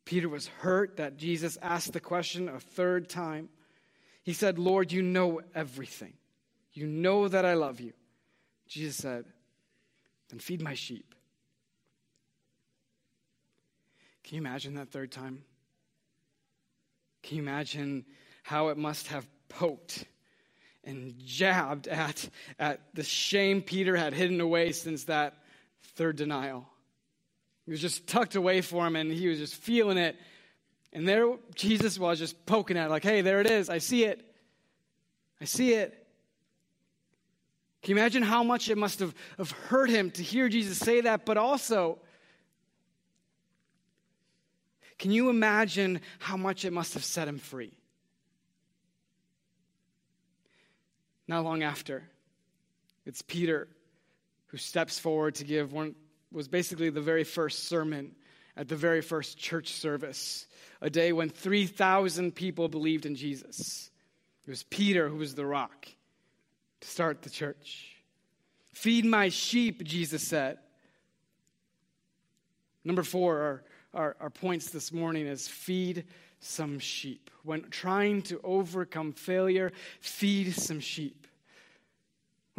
Peter 0.03 0.27
was 0.27 0.47
hurt 0.47 0.97
that 0.97 1.15
Jesus 1.15 1.57
asked 1.61 1.93
the 1.93 2.01
question 2.01 2.49
a 2.49 2.59
third 2.59 3.07
time. 3.07 3.47
He 4.23 4.33
said, 4.33 4.59
Lord, 4.59 4.91
you 4.91 5.03
know 5.03 5.39
everything. 5.55 6.15
You 6.73 6.85
know 6.85 7.29
that 7.29 7.45
I 7.45 7.53
love 7.53 7.79
you. 7.79 7.93
Jesus 8.69 8.95
said, 8.95 9.25
then 10.29 10.39
feed 10.39 10.61
my 10.61 10.75
sheep. 10.75 11.15
Can 14.23 14.35
you 14.35 14.41
imagine 14.41 14.75
that 14.75 14.91
third 14.91 15.11
time? 15.11 15.43
Can 17.23 17.37
you 17.37 17.43
imagine 17.43 18.05
how 18.43 18.67
it 18.67 18.77
must 18.77 19.07
have 19.07 19.27
poked 19.49 20.05
and 20.83 21.15
jabbed 21.25 21.87
at, 21.87 22.29
at 22.59 22.81
the 22.93 23.03
shame 23.03 23.63
Peter 23.63 23.95
had 23.95 24.13
hidden 24.13 24.39
away 24.39 24.71
since 24.71 25.05
that 25.05 25.35
third 25.95 26.15
denial? 26.15 26.67
It 27.65 27.71
was 27.71 27.81
just 27.81 28.05
tucked 28.05 28.35
away 28.35 28.61
for 28.61 28.85
him 28.85 28.95
and 28.95 29.11
he 29.11 29.27
was 29.27 29.39
just 29.39 29.55
feeling 29.55 29.97
it. 29.97 30.15
And 30.93 31.07
there 31.07 31.35
Jesus 31.55 31.97
was 31.97 32.19
just 32.19 32.45
poking 32.45 32.77
at 32.77 32.85
it, 32.85 32.89
like, 32.89 33.03
hey, 33.03 33.21
there 33.21 33.41
it 33.41 33.47
is. 33.47 33.69
I 33.69 33.79
see 33.79 34.03
it. 34.03 34.23
I 35.41 35.45
see 35.45 35.73
it. 35.73 35.98
Can 37.89 37.95
you 37.95 38.03
imagine 38.03 38.21
how 38.21 38.43
much 38.43 38.69
it 38.69 38.77
must 38.77 38.99
have, 38.99 39.15
have 39.39 39.49
hurt 39.49 39.89
him 39.89 40.11
to 40.11 40.21
hear 40.21 40.47
Jesus 40.47 40.77
say 40.77 41.01
that? 41.01 41.25
But 41.25 41.37
also, 41.37 41.97
can 44.99 45.09
you 45.09 45.31
imagine 45.31 46.01
how 46.19 46.37
much 46.37 46.65
it 46.65 46.71
must 46.71 46.93
have 46.93 47.03
set 47.03 47.27
him 47.27 47.39
free? 47.39 47.73
Not 51.27 51.43
long 51.43 51.63
after, 51.63 52.03
it's 53.07 53.23
Peter 53.23 53.67
who 54.49 54.57
steps 54.57 54.99
forward 54.99 55.33
to 55.33 55.43
give 55.43 55.73
one 55.73 55.95
was 56.31 56.47
basically 56.47 56.91
the 56.91 57.01
very 57.01 57.23
first 57.23 57.63
sermon 57.63 58.15
at 58.55 58.67
the 58.67 58.75
very 58.75 59.01
first 59.01 59.39
church 59.39 59.73
service, 59.73 60.45
a 60.79 60.91
day 60.91 61.11
when 61.11 61.29
3,000 61.29 62.35
people 62.35 62.67
believed 62.67 63.07
in 63.07 63.15
Jesus. 63.15 63.89
It 64.45 64.51
was 64.51 64.61
Peter 64.61 65.09
who 65.09 65.15
was 65.15 65.33
the 65.33 65.47
rock 65.47 65.87
to 66.81 66.87
start 66.87 67.21
the 67.21 67.29
church. 67.29 67.95
Feed 68.73 69.05
my 69.05 69.29
sheep, 69.29 69.83
Jesus 69.83 70.25
said. 70.25 70.59
Number 72.83 73.03
four, 73.03 73.39
our, 73.39 73.63
our, 73.93 74.15
our 74.21 74.29
points 74.29 74.69
this 74.69 74.91
morning 74.91 75.27
is 75.27 75.47
feed 75.47 76.05
some 76.39 76.79
sheep. 76.79 77.29
When 77.43 77.63
trying 77.69 78.21
to 78.23 78.39
overcome 78.43 79.11
failure, 79.11 79.71
feed 79.99 80.53
some 80.53 80.79
sheep 80.79 81.27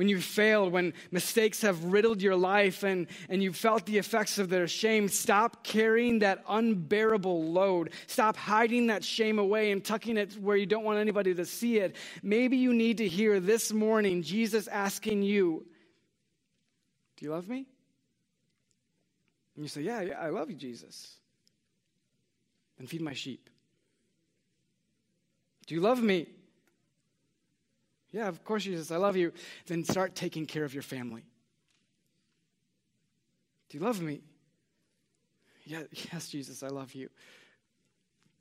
when 0.01 0.09
you've 0.09 0.25
failed, 0.25 0.73
when 0.73 0.95
mistakes 1.11 1.61
have 1.61 1.85
riddled 1.85 2.23
your 2.23 2.35
life 2.35 2.85
and, 2.85 3.07
and 3.29 3.43
you've 3.43 3.55
felt 3.55 3.85
the 3.85 3.99
effects 3.99 4.39
of 4.39 4.49
their 4.49 4.67
shame, 4.67 5.09
stop 5.09 5.63
carrying 5.63 6.21
that 6.21 6.43
unbearable 6.49 7.53
load. 7.53 7.91
Stop 8.07 8.35
hiding 8.35 8.87
that 8.87 9.05
shame 9.05 9.39
away 9.39 9.73
and 9.73 9.85
tucking 9.85 10.17
it 10.17 10.33
where 10.41 10.57
you 10.57 10.65
don't 10.65 10.85
want 10.85 10.99
anybody 10.99 11.35
to 11.35 11.45
see 11.45 11.81
it. 11.81 11.97
Maybe 12.23 12.57
you 12.57 12.73
need 12.73 12.97
to 12.97 13.07
hear 13.07 13.41
this 13.41 13.75
morning 13.75 14.23
Jesus 14.23 14.69
asking 14.69 15.23
you, 15.23 15.67
Do 17.19 17.27
you 17.27 17.33
love 17.33 17.47
me? 17.47 17.67
And 19.55 19.63
you 19.63 19.69
say, 19.69 19.83
Yeah, 19.83 20.01
yeah 20.01 20.19
I 20.19 20.31
love 20.31 20.49
you, 20.49 20.57
Jesus. 20.57 21.17
Then 22.79 22.87
feed 22.87 23.03
my 23.03 23.13
sheep. 23.13 23.51
Do 25.67 25.75
you 25.75 25.83
love 25.83 26.03
me? 26.03 26.27
Yeah, 28.13 28.29
of 28.29 28.45
course, 28.45 28.65
Jesus, 28.65 28.91
I 28.91 28.97
love 28.97 29.17
you. 29.17 29.33
Then 29.67 29.85
start 29.85 30.15
taking 30.15 30.47
care 30.47 30.65
of 30.65 30.75
your 30.75 30.83
family. 30.83 31.23
Do 33.69 33.79
you 33.79 33.85
love 33.85 34.01
me? 34.01 34.21
Yeah, 35.65 35.83
yes, 36.13 36.29
Jesus, 36.29 36.63
I 36.63 36.69
love 36.69 36.95
you. 36.95 37.09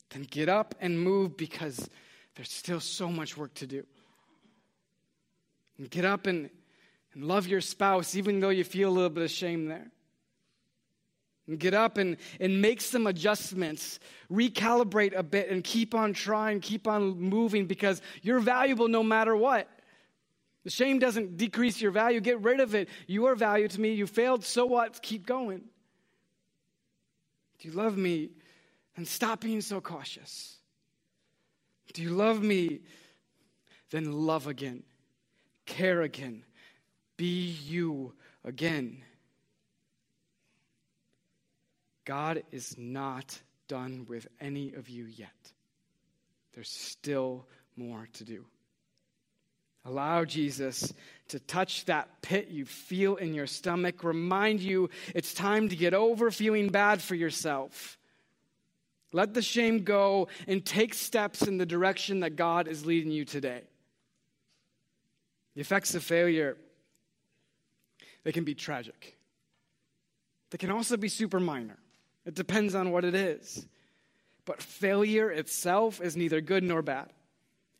Then 0.09 0.23
get 0.23 0.49
up 0.49 0.73
and 0.81 0.99
move 0.99 1.37
because 1.37 1.87
there's 2.35 2.51
still 2.51 2.79
so 2.79 3.09
much 3.09 3.37
work 3.37 3.53
to 3.55 3.67
do. 3.67 3.85
And 5.77 5.89
get 5.89 6.03
up 6.03 6.25
and, 6.25 6.49
and 7.13 7.23
love 7.23 7.47
your 7.47 7.61
spouse, 7.61 8.15
even 8.15 8.39
though 8.39 8.49
you 8.49 8.63
feel 8.63 8.89
a 8.89 8.91
little 8.91 9.09
bit 9.09 9.23
of 9.23 9.31
shame 9.31 9.67
there. 9.67 9.91
And 11.49 11.59
get 11.59 11.73
up 11.73 11.97
and, 11.97 12.15
and 12.39 12.61
make 12.61 12.79
some 12.79 13.07
adjustments, 13.07 13.99
recalibrate 14.31 15.17
a 15.17 15.23
bit, 15.23 15.49
and 15.49 15.63
keep 15.63 15.95
on 15.95 16.13
trying, 16.13 16.59
keep 16.59 16.87
on 16.87 17.19
moving 17.19 17.65
because 17.65 18.03
you're 18.21 18.39
valuable 18.39 18.87
no 18.87 19.01
matter 19.01 19.35
what. 19.35 19.67
The 20.63 20.69
shame 20.69 20.99
doesn't 20.99 21.37
decrease 21.37 21.81
your 21.81 21.89
value. 21.89 22.19
Get 22.19 22.39
rid 22.41 22.59
of 22.59 22.75
it. 22.75 22.87
You 23.07 23.25
are 23.25 23.35
value 23.35 23.67
to 23.67 23.81
me. 23.81 23.93
You 23.93 24.05
failed, 24.05 24.45
so 24.45 24.67
what? 24.67 25.01
Keep 25.01 25.25
going. 25.25 25.63
Do 27.57 27.67
you 27.67 27.73
love 27.73 27.97
me? 27.97 28.29
Then 28.95 29.05
stop 29.05 29.41
being 29.41 29.61
so 29.61 29.81
cautious. 29.81 30.57
Do 31.93 32.03
you 32.03 32.11
love 32.11 32.43
me? 32.43 32.81
Then 33.89 34.11
love 34.11 34.45
again. 34.45 34.83
Care 35.65 36.03
again. 36.03 36.43
Be 37.17 37.57
you 37.65 38.13
again. 38.43 39.03
God 42.09 42.41
is 42.51 42.75
not 42.75 43.39
done 43.67 44.07
with 44.09 44.27
any 44.41 44.73
of 44.73 44.89
you 44.89 45.05
yet. 45.05 45.29
There's 46.53 46.71
still 46.71 47.45
more 47.75 48.07
to 48.13 48.23
do. 48.23 48.45
Allow 49.85 50.25
Jesus 50.25 50.91
to 51.27 51.39
touch 51.39 51.85
that 51.85 52.23
pit 52.23 52.47
you 52.47 52.65
feel 52.65 53.17
in 53.17 53.35
your 53.35 53.45
stomach, 53.45 54.03
remind 54.03 54.59
you 54.59 54.89
it's 55.13 55.35
time 55.35 55.69
to 55.69 55.75
get 55.75 55.93
over 55.93 56.31
feeling 56.31 56.69
bad 56.69 56.99
for 56.99 57.13
yourself. 57.13 57.99
Let 59.13 59.35
the 59.35 59.43
shame 59.43 59.83
go 59.83 60.29
and 60.47 60.65
take 60.65 60.95
steps 60.95 61.43
in 61.43 61.59
the 61.59 61.65
direction 61.67 62.21
that 62.21 62.35
God 62.35 62.67
is 62.67 62.87
leading 62.87 63.11
you 63.11 63.23
today. 63.23 63.61
The 65.53 65.61
effects 65.61 65.93
of 65.93 66.03
failure, 66.03 66.57
they 68.23 68.31
can 68.31 68.45
be 68.45 68.55
tragic. 68.55 69.15
They 70.49 70.57
can 70.57 70.71
also 70.71 70.97
be 70.97 71.07
super 71.07 71.39
minor. 71.39 71.77
It 72.29 72.35
depends 72.35 72.75
on 72.75 72.91
what 72.91 73.05
it 73.05 73.15
is. 73.15 73.65
But 74.45 74.61
failure 74.61 75.31
itself 75.31 75.99
is 75.99 76.15
neither 76.15 76.41
good 76.41 76.63
nor 76.63 76.83
bad. 76.83 77.11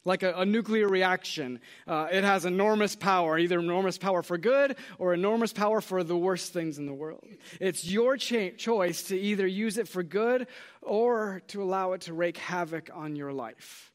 Like 0.05 0.23
a, 0.23 0.33
a 0.33 0.43
nuclear 0.43 0.87
reaction, 0.87 1.59
uh, 1.87 2.07
it 2.11 2.23
has 2.23 2.45
enormous 2.45 2.95
power, 2.95 3.37
either 3.37 3.59
enormous 3.59 3.99
power 3.99 4.23
for 4.23 4.39
good 4.39 4.75
or 4.97 5.13
enormous 5.13 5.53
power 5.53 5.81
for 5.81 6.03
the 6.03 6.17
worst 6.17 6.51
things 6.51 6.79
in 6.79 6.87
the 6.87 6.95
world. 6.95 7.23
It's 7.61 7.85
your 7.85 8.17
cha- 8.17 8.55
choice 8.57 9.03
to 9.03 9.19
either 9.19 9.45
use 9.45 9.77
it 9.77 9.87
for 9.87 10.01
good 10.01 10.47
or 10.81 11.43
to 11.49 11.61
allow 11.61 11.91
it 11.91 12.01
to 12.01 12.15
wreak 12.15 12.37
havoc 12.37 12.89
on 12.91 13.15
your 13.15 13.31
life. 13.31 13.91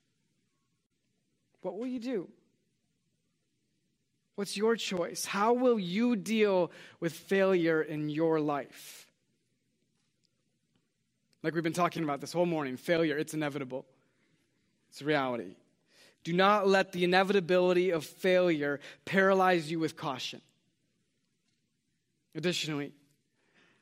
What 1.63 1.77
will 1.77 1.89
you 1.89 1.99
do? 1.99 2.29
What's 4.37 4.57
your 4.57 4.77
choice? 4.77 5.25
How 5.25 5.53
will 5.53 5.81
you 5.81 6.15
deal 6.15 6.71
with 7.01 7.13
failure 7.13 7.83
in 7.83 8.09
your 8.09 8.39
life? 8.39 9.04
Like 11.45 11.53
we've 11.53 11.63
been 11.63 11.75
talking 11.75 12.03
about 12.03 12.23
this 12.23 12.33
whole 12.33 12.47
morning 12.47 12.79
failure, 12.79 13.19
it's 13.19 13.35
inevitable, 13.35 13.85
it's 14.89 15.03
reality. 15.03 15.57
Do 16.25 16.33
not 16.33 16.67
let 16.67 16.93
the 16.93 17.05
inevitability 17.05 17.91
of 17.91 18.03
failure 18.03 18.81
paralyze 19.05 19.71
you 19.71 19.79
with 19.79 19.95
caution. 19.95 20.41
Additionally, 22.35 22.93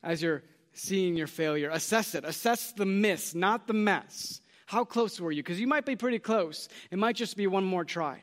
as 0.03 0.21
you're 0.21 0.43
seeing 0.73 1.15
your 1.15 1.25
failure, 1.25 1.69
assess 1.69 2.15
it. 2.15 2.25
Assess 2.25 2.73
the 2.73 2.85
miss, 2.85 3.33
not 3.33 3.65
the 3.65 3.73
mess. 3.73 4.41
How 4.65 4.83
close 4.83 5.21
were 5.21 5.31
you? 5.31 5.41
Because 5.41 5.59
you 5.59 5.67
might 5.67 5.85
be 5.85 5.95
pretty 5.95 6.19
close. 6.19 6.67
It 6.91 6.99
might 6.99 7.15
just 7.15 7.37
be 7.37 7.47
one 7.47 7.63
more 7.63 7.85
try, 7.85 8.21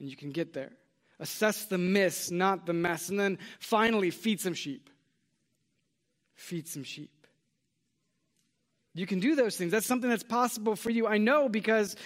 and 0.00 0.10
you 0.10 0.16
can 0.16 0.32
get 0.32 0.52
there. 0.52 0.72
Assess 1.20 1.66
the 1.66 1.78
miss, 1.78 2.32
not 2.32 2.66
the 2.66 2.72
mess. 2.72 3.10
And 3.10 3.20
then 3.20 3.38
finally, 3.60 4.10
feed 4.10 4.40
some 4.40 4.54
sheep. 4.54 4.90
Feed 6.34 6.66
some 6.66 6.82
sheep. 6.82 7.13
You 8.96 9.06
can 9.06 9.18
do 9.18 9.34
those 9.34 9.56
things. 9.56 9.72
That's 9.72 9.86
something 9.86 10.08
that's 10.08 10.22
possible 10.22 10.76
for 10.76 10.88
you. 10.88 11.08
I 11.08 11.18
know 11.18 11.48
because 11.48 11.96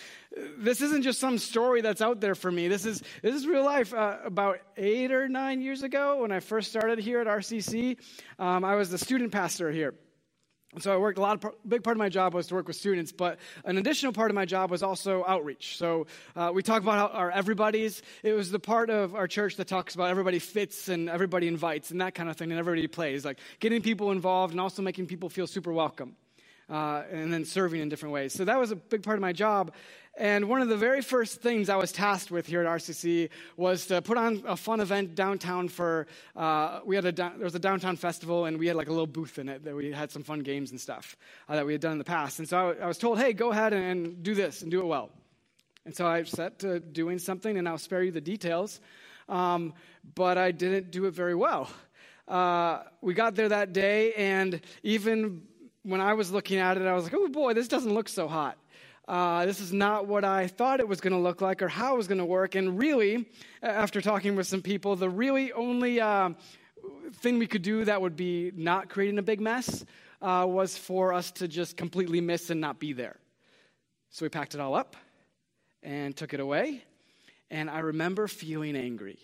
this 0.57 0.81
isn't 0.81 1.03
just 1.03 1.21
some 1.21 1.37
story 1.37 1.83
that's 1.83 2.01
out 2.01 2.21
there 2.21 2.35
for 2.35 2.51
me. 2.51 2.67
This 2.69 2.87
is 2.87 3.03
this 3.23 3.35
is 3.35 3.47
real 3.47 3.65
life. 3.65 3.93
Uh, 3.93 4.17
about 4.25 4.61
eight 4.79 5.13
or 5.13 5.29
nine 5.29 5.61
years 5.61 5.83
ago, 5.83 6.23
when 6.23 6.33
I 6.33 6.41
first 6.41 6.71
started 6.71 6.99
here 6.99 7.21
at 7.21 7.27
RCC, 7.27 7.99
um, 8.39 8.65
I 8.65 8.75
was 8.75 8.91
the 8.91 8.97
student 8.97 9.33
pastor 9.33 9.71
here. 9.71 9.95
So 10.79 10.93
I 10.93 10.97
worked 10.97 11.19
a 11.19 11.23
lot 11.23 11.45
of 11.45 11.55
big 11.67 11.83
part 11.83 11.97
of 11.97 11.99
my 11.99 12.09
job 12.09 12.33
was 12.33 12.47
to 12.49 12.55
work 12.55 12.69
with 12.69 12.77
students, 12.77 13.13
but 13.13 13.39
an 13.65 13.77
additional 13.77 14.13
part 14.13 14.31
of 14.31 14.35
my 14.35 14.45
job 14.47 14.71
was 14.71 14.83
also 14.83 15.25
outreach. 15.27 15.77
So 15.77 16.07
uh, 16.37 16.53
we 16.55 16.63
talk 16.63 16.83
about 16.83 17.15
our 17.15 17.31
everybody's. 17.31 18.01
It 18.23 18.33
was 18.33 18.51
the 18.51 18.59
part 18.59 18.89
of 18.89 19.15
our 19.15 19.27
church 19.27 19.57
that 19.57 19.67
talks 19.67 19.95
about 19.95 20.09
everybody 20.09 20.39
fits 20.39 20.89
and 20.89 21.11
everybody 21.11 21.49
invites 21.49 21.91
and 21.91 22.01
that 22.01 22.15
kind 22.15 22.31
of 22.31 22.37
thing, 22.39 22.51
and 22.51 22.59
everybody 22.59 22.87
plays, 22.87 23.27
like 23.27 23.39
getting 23.61 23.83
people 23.83 24.11
involved 24.11 24.55
and 24.55 24.61
also 24.61 24.81
making 24.81 25.07
people 25.07 25.29
feel 25.29 25.47
super 25.47 25.73
welcome 25.73 26.17
uh, 26.71 27.03
and 27.11 27.33
then 27.33 27.45
serving 27.45 27.81
in 27.81 27.89
different 27.89 28.13
ways. 28.13 28.33
So 28.33 28.45
that 28.45 28.59
was 28.59 28.71
a 28.71 28.77
big 28.77 29.03
part 29.03 29.17
of 29.17 29.23
my 29.23 29.33
job. 29.33 29.73
And 30.17 30.49
one 30.49 30.61
of 30.61 30.69
the 30.69 30.77
very 30.77 31.01
first 31.01 31.41
things 31.41 31.69
I 31.69 31.77
was 31.77 31.93
tasked 31.93 32.33
with 32.33 32.47
here 32.47 32.61
at 32.61 32.67
RCC 32.67 33.31
was 33.57 33.87
to 33.87 34.03
put 34.03 34.19
on 34.19 34.43
a 34.47 34.57
fun 34.57 34.81
event 34.81 35.15
downtown 35.15 35.69
for, 35.69 36.09
uh, 36.35 36.81
we 36.85 36.97
had 36.97 37.05
a, 37.05 37.13
there 37.13 37.33
was 37.39 37.55
a 37.55 37.61
downtown 37.61 37.95
festival 37.95 38.47
and 38.47 38.59
we 38.59 38.67
had 38.67 38.75
like 38.75 38.89
a 38.89 38.91
little 38.91 39.07
booth 39.07 39.39
in 39.39 39.49
it 39.49 39.65
that 39.65 39.77
we 39.77 39.93
had 39.93 40.11
some 40.11 40.25
fun 40.25 40.41
games 40.41 40.73
and 40.73 40.81
stuff 40.81 41.17
uh, 41.49 41.55
that 41.55 41.65
we 41.65 41.73
had 41.73 41.81
done 41.81 41.93
in 41.93 41.99
the 41.99 42.05
past. 42.05 42.41
And 42.41 42.49
so 42.49 42.71
I, 42.81 42.85
I 42.85 42.87
was 42.89 42.99
told, 42.99 43.21
hey, 43.21 43.33
go 43.33 43.53
ahead 43.53 43.73
and, 43.73 43.85
and 43.85 44.23
do 44.25 44.35
this 44.35 44.63
and 44.63 44.71
do 44.73 44.81
it 44.81 44.87
well. 44.87 45.11
And 45.85 45.95
so 45.95 46.05
I 46.05 46.25
set 46.25 46.59
to 46.61 46.81
doing 46.81 47.21
something 47.21 47.57
and 47.57 47.69
I'll 47.69 47.79
spare 47.79 48.03
you 48.03 48.11
the 48.11 48.21
details. 48.21 48.81
Um, 49.29 49.73
but 50.17 50.37
I 50.37 50.51
didn't 50.51 50.91
do 50.91 51.05
it 51.05 51.13
very 51.13 51.37
well. 51.37 51.71
uh, 52.29 52.83
we 53.01 53.15
got 53.15 53.35
there 53.35 53.49
that 53.49 53.73
day, 53.73 54.13
and 54.15 54.61
even 54.83 55.43
when 55.89 56.03
I 56.03 56.13
was 56.13 56.31
looking 56.31 56.59
at 56.59 56.77
it, 56.77 56.87
I 56.87 56.93
was 56.93 57.05
like, 57.05 57.15
oh 57.17 57.29
boy, 57.29 57.55
this 57.55 57.67
doesn't 57.67 57.93
look 57.93 58.09
so 58.09 58.29
hot. 58.29 58.59
Uh, 59.09 59.47
this 59.47 59.59
is 59.59 59.73
not 59.73 60.07
what 60.07 60.23
I 60.23 60.47
thought 60.47 60.81
it 60.81 60.89
was 60.89 61.01
going 61.01 61.15
to 61.15 61.19
look 61.19 61.41
like 61.41 61.63
or 61.63 61.69
how 61.69 61.95
it 61.95 61.97
was 61.97 62.09
going 62.09 62.19
to 62.19 62.27
work. 62.27 62.55
And 62.55 62.79
really, 62.79 63.27
after 63.63 64.03
talking 64.03 64.37
with 64.37 64.47
some 64.47 64.61
people, 64.61 64.97
the 64.97 65.09
really 65.09 65.51
only 65.53 65.99
uh, 65.99 66.31
thing 67.15 67.39
we 67.39 67.47
could 67.47 67.63
do 67.63 67.87
that 67.87 68.03
would 68.03 68.17
be 68.17 68.53
not 68.55 68.91
creating 68.91 69.19
a 69.19 69.23
big 69.23 69.41
mess 69.41 69.83
uh, 70.21 70.45
was 70.47 70.77
for 70.77 71.15
us 71.15 71.31
to 71.33 71.49
just 71.49 71.79
completely 71.79 72.21
miss 72.21 72.51
and 72.51 72.61
not 72.61 72.79
be 72.79 72.93
there. 72.93 73.17
So 74.11 74.27
we 74.27 74.29
packed 74.29 74.55
it 74.55 74.61
all 74.61 74.75
up 74.75 74.95
and 75.83 76.15
took 76.15 76.35
it 76.35 76.41
away. 76.41 76.85
And 77.51 77.71
I 77.71 77.79
remember 77.79 78.29
feeling 78.29 78.77
angry 78.77 79.19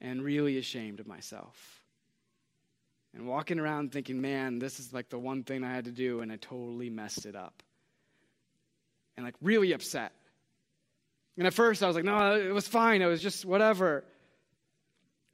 and 0.00 0.22
really 0.22 0.56
ashamed 0.56 1.00
of 1.00 1.08
myself. 1.08 1.75
And 3.16 3.26
walking 3.26 3.58
around 3.58 3.92
thinking, 3.92 4.20
man, 4.20 4.58
this 4.58 4.78
is 4.78 4.92
like 4.92 5.08
the 5.08 5.18
one 5.18 5.42
thing 5.42 5.64
I 5.64 5.72
had 5.72 5.86
to 5.86 5.90
do, 5.90 6.20
and 6.20 6.30
I 6.30 6.36
totally 6.36 6.90
messed 6.90 7.24
it 7.24 7.34
up. 7.34 7.62
And 9.16 9.24
like 9.24 9.34
really 9.40 9.72
upset. 9.72 10.12
And 11.38 11.46
at 11.46 11.54
first 11.54 11.82
I 11.82 11.86
was 11.86 11.96
like, 11.96 12.04
no, 12.04 12.36
it 12.36 12.52
was 12.52 12.68
fine. 12.68 13.00
It 13.00 13.06
was 13.06 13.22
just 13.22 13.46
whatever. 13.46 14.04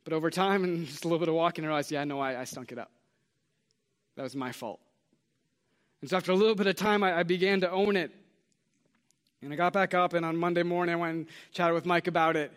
But 0.05 0.13
over 0.13 0.31
time 0.31 0.63
and 0.65 0.87
just 0.87 1.05
a 1.05 1.09
little 1.09 1.19
bit 1.19 1.29
of 1.29 1.35
walking, 1.35 1.65
I 1.65 1.67
realized, 1.67 1.91
yeah, 1.91 2.05
no, 2.05 2.21
I, 2.21 2.41
I 2.41 2.45
stunk 2.45 2.71
it 2.71 2.79
up. 2.79 2.91
That 4.17 4.23
was 4.23 4.37
my 4.37 4.53
fault. 4.53 4.79
And 6.03 6.11
so 6.11 6.17
after 6.17 6.31
a 6.31 6.37
little 6.37 6.55
bit 6.55 6.69
of 6.69 6.77
time, 6.77 7.03
I, 7.03 7.19
I 7.19 7.23
began 7.25 7.63
to 7.63 7.71
own 7.71 7.97
it. 7.97 8.13
And 9.43 9.53
I 9.53 9.57
got 9.57 9.73
back 9.73 9.93
up, 9.93 10.13
and 10.13 10.25
on 10.25 10.37
Monday 10.37 10.63
morning, 10.63 10.93
I 10.93 10.97
went 10.97 11.15
and 11.17 11.27
chatted 11.51 11.75
with 11.75 11.85
Mike 11.85 12.07
about 12.07 12.37
it 12.37 12.53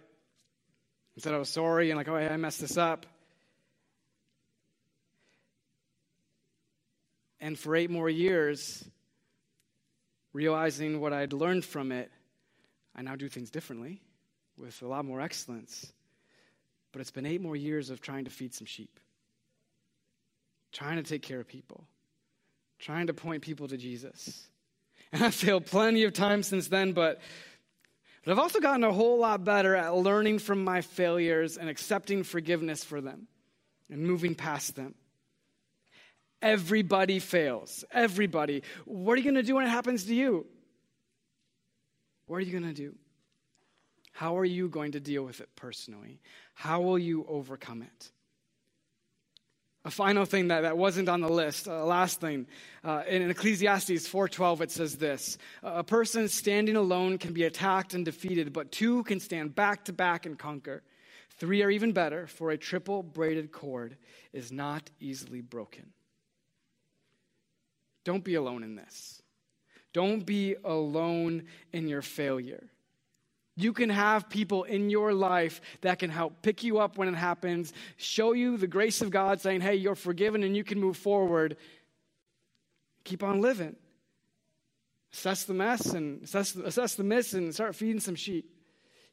and 1.16 1.24
said 1.24 1.34
I 1.34 1.40
was 1.40 1.50
sorry 1.50 1.90
and 1.90 1.98
like, 1.98 2.08
oh, 2.08 2.16
I 2.16 2.38
messed 2.38 2.62
this 2.62 2.78
up. 2.78 3.08
And 7.40 7.58
for 7.58 7.76
eight 7.76 7.90
more 7.90 8.10
years, 8.10 8.84
realizing 10.34 11.00
what 11.00 11.14
I'd 11.14 11.34
learned 11.34 11.66
from 11.66 11.92
it, 11.92 12.12
I 12.96 13.02
now 13.02 13.16
do 13.16 13.28
things 13.28 13.50
differently 13.50 14.02
with 14.58 14.82
a 14.82 14.88
lot 14.88 15.06
more 15.06 15.22
excellence. 15.22 15.92
But 16.92 17.02
it's 17.02 17.12
been 17.12 17.26
eight 17.26 17.42
more 17.42 17.56
years 17.56 17.90
of 17.90 18.00
trying 18.00 18.26
to 18.26 18.32
feed 18.32 18.54
some 18.54 18.66
sheep, 18.66 19.00
trying 20.72 20.98
to 20.98 21.04
take 21.04 21.22
care 21.22 21.40
of 21.40 21.48
people, 21.48 21.86
trying 22.80 23.08
to 23.08 23.14
point 23.14 23.42
people 23.42 23.68
to 23.68 23.78
Jesus. 23.78 24.48
And 25.12 25.24
I've 25.24 25.36
failed 25.36 25.68
plenty 25.68 26.04
of 26.04 26.14
times 26.14 26.48
since 26.48 26.68
then, 26.68 26.92
but 26.92 27.22
but 28.26 28.32
I've 28.32 28.40
also 28.40 28.60
gotten 28.60 28.84
a 28.84 28.92
whole 28.92 29.20
lot 29.20 29.44
better 29.44 29.76
at 29.76 29.96
learning 29.96 30.40
from 30.40 30.64
my 30.64 30.82
failures 30.82 31.58
and 31.58 31.70
accepting 31.70 32.24
forgiveness 32.24 32.84
for 32.84 33.00
them 33.00 33.28
and 33.90 34.02
moving 34.02 34.34
past 34.34 34.76
them. 34.76 34.96
Everybody 36.46 37.18
fails. 37.18 37.84
Everybody. 37.92 38.62
What 38.86 39.14
are 39.14 39.18
you 39.18 39.24
going 39.24 39.34
to 39.34 39.42
do 39.42 39.56
when 39.56 39.66
it 39.66 39.70
happens 39.70 40.04
to 40.04 40.14
you? 40.14 40.46
What 42.28 42.38
are 42.38 42.42
you 42.42 42.52
going 42.52 42.72
to 42.72 42.82
do? 42.82 42.94
How 44.12 44.38
are 44.38 44.46
you 44.46 44.70
going 44.70 44.92
to 44.92 45.00
deal 45.00 45.24
with 45.24 45.42
it 45.42 45.50
personally? 45.56 46.22
How 46.54 46.82
will 46.82 47.00
you 47.00 47.26
overcome 47.28 47.82
it? 47.82 48.12
A 49.86 49.90
final 49.90 50.26
thing 50.26 50.50
that, 50.50 50.62
that 50.62 50.78
wasn't 50.78 51.10
on 51.10 51.22
the 51.22 51.30
list, 51.30 51.66
a 51.66 51.78
uh, 51.78 51.84
last 51.84 52.22
thing. 52.22 52.46
Uh, 52.84 53.02
in 53.08 53.28
Ecclesiastes 53.32 54.08
4.12, 54.08 54.62
it 54.62 54.72
says 54.72 54.98
this. 54.98 55.40
A 55.64 55.84
person 55.84 56.28
standing 56.28 56.76
alone 56.76 57.18
can 57.18 57.34
be 57.34 57.44
attacked 57.44 57.96
and 57.96 58.06
defeated, 58.06 58.54
but 58.54 58.72
two 58.72 59.04
can 59.04 59.20
stand 59.20 59.56
back 59.56 59.86
to 59.86 59.94
back 59.94 60.28
and 60.28 60.38
conquer. 60.38 60.84
Three 61.40 61.64
are 61.64 61.72
even 61.72 61.92
better, 61.92 62.28
for 62.28 62.52
a 62.52 62.58
triple 62.58 63.02
braided 63.02 63.52
cord 63.52 63.98
is 64.32 64.52
not 64.52 64.92
easily 65.00 65.42
broken. 65.42 65.92
Don't 68.06 68.24
be 68.24 68.36
alone 68.36 68.64
in 68.64 68.76
this. 68.76 69.22
Don't 69.92 70.26
be 70.26 70.56
alone 70.64 71.44
in 71.74 71.88
your 71.90 72.02
failure. 72.02 72.70
You 73.58 73.74
can 73.74 73.90
have 73.90 74.30
people 74.30 74.64
in 74.64 74.90
your 74.90 75.14
life 75.14 75.62
that 75.82 76.00
can 76.00 76.10
help 76.10 76.42
pick 76.42 76.64
you 76.64 76.80
up 76.80 76.98
when 76.98 77.08
it 77.08 77.16
happens, 77.16 77.74
show 77.98 78.34
you 78.34 78.58
the 78.58 78.68
grace 78.68 79.02
of 79.02 79.10
God, 79.10 79.42
saying, 79.42 79.62
hey, 79.62 79.76
you're 79.76 79.96
forgiven 79.96 80.44
and 80.44 80.56
you 80.56 80.64
can 80.64 80.80
move 80.80 80.98
forward. 80.98 81.58
Keep 83.06 83.24
on 83.24 83.42
living. 83.42 83.76
Assess 85.14 85.46
the 85.46 85.54
mess 85.54 85.94
and 85.94 86.24
assess, 86.24 86.56
assess 86.56 86.96
the 86.96 87.04
miss 87.04 87.34
and 87.34 87.54
start 87.54 87.76
feeding 87.76 88.02
some 88.02 88.16
sheep. 88.16 88.52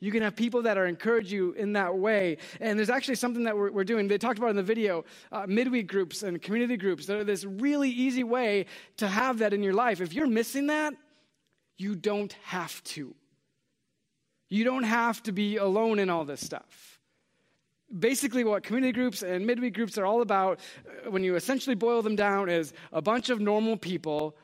You 0.03 0.11
can 0.11 0.23
have 0.23 0.35
people 0.35 0.63
that 0.63 0.77
are 0.77 0.87
encourage 0.87 1.33
you 1.33 1.53
in 1.53 1.75
that 1.75 1.97
way. 1.97 2.39
And 2.61 2.77
there's 2.77 2.91
actually 2.91 3.15
something 3.15 3.45
that 3.45 3.57
we're, 3.57 3.71
we're 3.71 3.85
doing. 3.85 4.09
They 4.09 4.19
talked 4.19 4.37
about 4.37 4.51
in 4.51 4.57
the 4.57 4.63
video 4.65 5.05
uh, 5.31 5.47
midweek 5.47 5.87
groups 5.87 6.25
and 6.25 6.43
community 6.43 6.77
groups. 6.77 7.07
There's 7.07 7.25
this 7.25 7.45
really 7.45 7.89
easy 7.89 8.25
way 8.25 8.67
to 8.97 9.07
have 9.07 9.39
that 9.39 9.55
in 9.55 9.63
your 9.63 9.75
life. 9.75 10.01
If 10.01 10.13
you're 10.13 10.27
missing 10.27 10.67
that, 10.67 10.95
you 11.79 11.95
don't 11.95 12.33
have 12.43 12.83
to. 12.83 13.15
You 14.49 14.65
don't 14.65 14.83
have 14.83 15.23
to 15.23 15.31
be 15.31 15.59
alone 15.59 16.01
in 16.01 16.11
all 16.11 16.25
this 16.25 16.45
stuff. 16.45 16.99
Basically, 17.97 18.43
what 18.43 18.65
community 18.65 18.91
groups 18.91 19.23
and 19.23 19.47
midweek 19.47 19.75
groups 19.75 19.99
are 19.99 20.05
all 20.05 20.21
about, 20.21 20.59
uh, 21.07 21.13
when 21.13 21.23
you 21.23 21.37
essentially 21.37 21.77
boil 21.77 22.03
them 22.03 22.17
down, 22.17 22.49
is 22.49 22.73
a 22.93 23.01
bunch 23.01 23.31
of 23.31 23.41
normal 23.41 23.77
people 23.77 24.35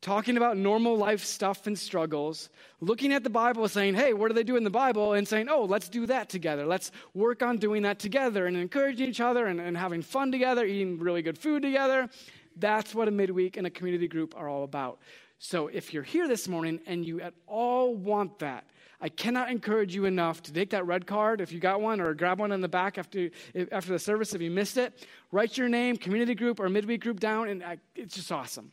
talking 0.00 0.36
about 0.36 0.56
normal 0.56 0.96
life 0.96 1.24
stuff 1.24 1.66
and 1.66 1.78
struggles, 1.78 2.50
looking 2.80 3.12
at 3.12 3.24
the 3.24 3.30
Bible, 3.30 3.66
saying, 3.68 3.94
hey, 3.94 4.12
what 4.12 4.28
do 4.28 4.34
they 4.34 4.44
do 4.44 4.56
in 4.56 4.64
the 4.64 4.70
Bible? 4.70 5.14
And 5.14 5.26
saying, 5.26 5.48
oh, 5.48 5.64
let's 5.64 5.88
do 5.88 6.06
that 6.06 6.28
together. 6.28 6.66
Let's 6.66 6.92
work 7.14 7.42
on 7.42 7.56
doing 7.56 7.82
that 7.82 7.98
together 7.98 8.46
and 8.46 8.56
encouraging 8.56 9.08
each 9.08 9.20
other 9.20 9.46
and, 9.46 9.60
and 9.60 9.76
having 9.76 10.02
fun 10.02 10.30
together, 10.30 10.64
eating 10.64 10.98
really 10.98 11.22
good 11.22 11.36
food 11.36 11.62
together. 11.62 12.08
That's 12.56 12.94
what 12.94 13.08
a 13.08 13.10
midweek 13.10 13.56
and 13.56 13.66
a 13.66 13.70
community 13.70 14.08
group 14.08 14.34
are 14.36 14.48
all 14.48 14.64
about. 14.64 15.00
So 15.40 15.68
if 15.68 15.94
you're 15.94 16.02
here 16.02 16.26
this 16.26 16.48
morning 16.48 16.80
and 16.86 17.04
you 17.04 17.20
at 17.20 17.34
all 17.46 17.94
want 17.94 18.40
that, 18.40 18.64
I 19.00 19.08
cannot 19.08 19.50
encourage 19.50 19.94
you 19.94 20.06
enough 20.06 20.42
to 20.42 20.52
take 20.52 20.70
that 20.70 20.84
red 20.84 21.06
card 21.06 21.40
if 21.40 21.52
you 21.52 21.60
got 21.60 21.80
one, 21.80 22.00
or 22.00 22.14
grab 22.14 22.40
one 22.40 22.50
in 22.50 22.60
the 22.60 22.68
back 22.68 22.98
after, 22.98 23.30
after 23.70 23.92
the 23.92 23.98
service 24.00 24.34
if 24.34 24.42
you 24.42 24.50
missed 24.50 24.76
it. 24.76 25.06
Write 25.30 25.56
your 25.56 25.68
name, 25.68 25.96
community 25.96 26.34
group, 26.34 26.58
or 26.58 26.68
midweek 26.68 27.02
group 27.02 27.20
down, 27.20 27.48
and 27.48 27.62
I, 27.62 27.78
it's 27.94 28.16
just 28.16 28.32
awesome. 28.32 28.72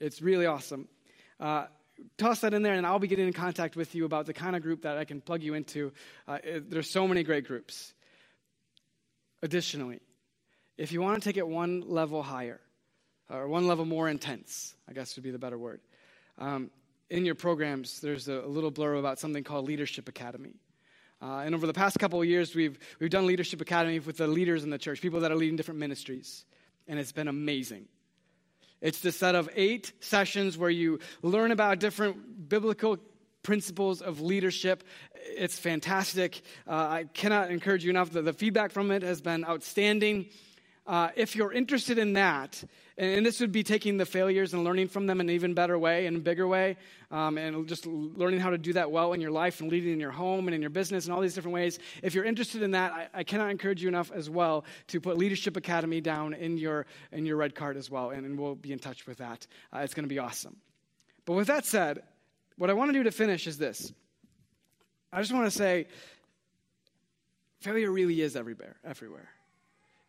It's 0.00 0.22
really 0.22 0.46
awesome. 0.46 0.88
Uh, 1.40 1.66
toss 2.16 2.40
that 2.40 2.54
in 2.54 2.62
there, 2.62 2.74
and 2.74 2.86
I'll 2.86 2.98
be 2.98 3.08
getting 3.08 3.26
in 3.26 3.32
contact 3.32 3.76
with 3.76 3.94
you 3.94 4.04
about 4.04 4.26
the 4.26 4.32
kind 4.32 4.54
of 4.54 4.62
group 4.62 4.82
that 4.82 4.96
I 4.96 5.04
can 5.04 5.20
plug 5.20 5.42
you 5.42 5.54
into. 5.54 5.92
Uh, 6.26 6.38
there's 6.68 6.90
so 6.90 7.08
many 7.08 7.22
great 7.22 7.46
groups. 7.46 7.92
Additionally, 9.42 10.00
if 10.76 10.92
you 10.92 11.00
want 11.00 11.20
to 11.20 11.28
take 11.28 11.36
it 11.36 11.46
one 11.46 11.82
level 11.86 12.22
higher, 12.22 12.60
or 13.30 13.48
one 13.48 13.66
level 13.66 13.84
more 13.84 14.08
intense, 14.08 14.74
I 14.88 14.92
guess 14.92 15.16
would 15.16 15.24
be 15.24 15.30
the 15.30 15.38
better 15.38 15.58
word. 15.58 15.80
Um, 16.38 16.70
in 17.10 17.24
your 17.24 17.34
programs, 17.34 18.00
there's 18.00 18.28
a, 18.28 18.40
a 18.40 18.46
little 18.46 18.72
blurb 18.72 18.98
about 18.98 19.18
something 19.18 19.44
called 19.44 19.66
Leadership 19.66 20.08
Academy. 20.08 20.54
Uh, 21.20 21.42
and 21.44 21.54
over 21.54 21.66
the 21.66 21.72
past 21.72 21.98
couple 21.98 22.20
of 22.20 22.28
years, 22.28 22.54
we've, 22.54 22.78
we've 23.00 23.10
done 23.10 23.26
Leadership 23.26 23.60
Academy 23.60 23.98
with 23.98 24.18
the 24.18 24.26
leaders 24.26 24.62
in 24.62 24.70
the 24.70 24.78
church, 24.78 25.00
people 25.00 25.20
that 25.20 25.32
are 25.32 25.36
leading 25.36 25.56
different 25.56 25.80
ministries. 25.80 26.44
And 26.86 26.98
it's 26.98 27.12
been 27.12 27.28
amazing. 27.28 27.86
It's 28.80 29.00
the 29.00 29.12
set 29.12 29.34
of 29.34 29.48
eight 29.54 29.92
sessions 30.00 30.56
where 30.56 30.70
you 30.70 31.00
learn 31.22 31.50
about 31.50 31.80
different 31.80 32.48
biblical 32.48 32.98
principles 33.42 34.02
of 34.02 34.20
leadership. 34.20 34.84
It's 35.14 35.58
fantastic. 35.58 36.42
Uh, 36.66 36.72
I 36.72 37.04
cannot 37.12 37.50
encourage 37.50 37.84
you 37.84 37.90
enough. 37.90 38.10
The, 38.10 38.22
the 38.22 38.32
feedback 38.32 38.72
from 38.72 38.90
it 38.90 39.02
has 39.02 39.20
been 39.20 39.44
outstanding. 39.44 40.26
Uh, 40.88 41.10
if 41.16 41.36
you're 41.36 41.52
interested 41.52 41.98
in 41.98 42.14
that, 42.14 42.64
and 42.96 43.24
this 43.24 43.40
would 43.40 43.52
be 43.52 43.62
taking 43.62 43.98
the 43.98 44.06
failures 44.06 44.54
and 44.54 44.64
learning 44.64 44.88
from 44.88 45.06
them 45.06 45.20
in 45.20 45.28
an 45.28 45.34
even 45.34 45.52
better 45.52 45.78
way 45.78 46.06
and 46.06 46.16
a 46.16 46.20
bigger 46.20 46.48
way, 46.48 46.78
um, 47.10 47.36
and 47.36 47.68
just 47.68 47.84
learning 47.84 48.40
how 48.40 48.48
to 48.48 48.56
do 48.56 48.72
that 48.72 48.90
well 48.90 49.12
in 49.12 49.20
your 49.20 49.30
life 49.30 49.60
and 49.60 49.70
leading 49.70 49.92
in 49.92 50.00
your 50.00 50.10
home 50.10 50.48
and 50.48 50.54
in 50.54 50.62
your 50.62 50.70
business 50.70 51.04
and 51.04 51.14
all 51.14 51.20
these 51.20 51.34
different 51.34 51.52
ways. 51.52 51.78
If 52.02 52.14
you're 52.14 52.24
interested 52.24 52.62
in 52.62 52.70
that, 52.70 52.92
I, 52.92 53.08
I 53.12 53.22
cannot 53.22 53.50
encourage 53.50 53.82
you 53.82 53.88
enough 53.88 54.10
as 54.10 54.30
well 54.30 54.64
to 54.86 54.98
put 54.98 55.18
Leadership 55.18 55.58
Academy 55.58 56.00
down 56.00 56.32
in 56.32 56.56
your, 56.56 56.86
in 57.12 57.26
your 57.26 57.36
red 57.36 57.54
card 57.54 57.76
as 57.76 57.90
well, 57.90 58.08
and, 58.08 58.24
and 58.24 58.40
we'll 58.40 58.54
be 58.54 58.72
in 58.72 58.78
touch 58.78 59.06
with 59.06 59.18
that. 59.18 59.46
Uh, 59.70 59.80
it's 59.80 59.92
going 59.92 60.04
to 60.04 60.08
be 60.08 60.18
awesome. 60.18 60.56
But 61.26 61.34
with 61.34 61.48
that 61.48 61.66
said, 61.66 62.02
what 62.56 62.70
I 62.70 62.72
want 62.72 62.88
to 62.88 62.94
do 62.94 63.02
to 63.02 63.12
finish 63.12 63.46
is 63.46 63.58
this. 63.58 63.92
I 65.12 65.20
just 65.20 65.34
want 65.34 65.44
to 65.44 65.50
say 65.50 65.86
failure 67.60 67.90
really 67.90 68.22
is 68.22 68.36
everywhere, 68.36 68.76
everywhere. 68.82 69.28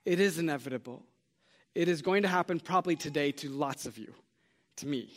It 0.05 0.19
is 0.19 0.39
inevitable. 0.39 1.03
It 1.75 1.87
is 1.87 2.01
going 2.01 2.23
to 2.23 2.27
happen 2.27 2.59
probably 2.59 2.95
today 2.95 3.31
to 3.33 3.49
lots 3.49 3.85
of 3.85 3.97
you, 3.97 4.13
to 4.77 4.87
me. 4.87 5.11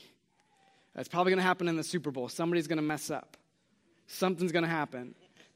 It's 0.95 1.09
probably 1.09 1.31
going 1.31 1.39
to 1.39 1.45
happen 1.45 1.69
in 1.69 1.77
the 1.77 1.85
Super 1.85 2.11
Bowl. 2.11 2.29
Somebody's 2.29 2.67
going 2.67 2.77
to 2.77 2.83
mess 2.83 3.11
up. 3.11 3.37
Something's 4.07 4.53
going 4.53 4.65
to 4.65 4.71
happen. 4.71 5.15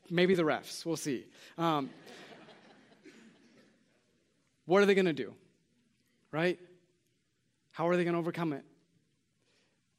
Maybe 0.08 0.34
the 0.34 0.44
refs. 0.44 0.86
We'll 0.86 0.96
see. 0.96 1.26
Um, 1.58 1.90
what 4.64 4.82
are 4.82 4.86
they 4.86 4.94
going 4.94 5.06
to 5.06 5.12
do? 5.12 5.34
Right? 6.32 6.58
How 7.72 7.88
are 7.88 7.96
they 7.96 8.04
going 8.04 8.14
to 8.14 8.18
overcome 8.18 8.52
it? 8.52 8.64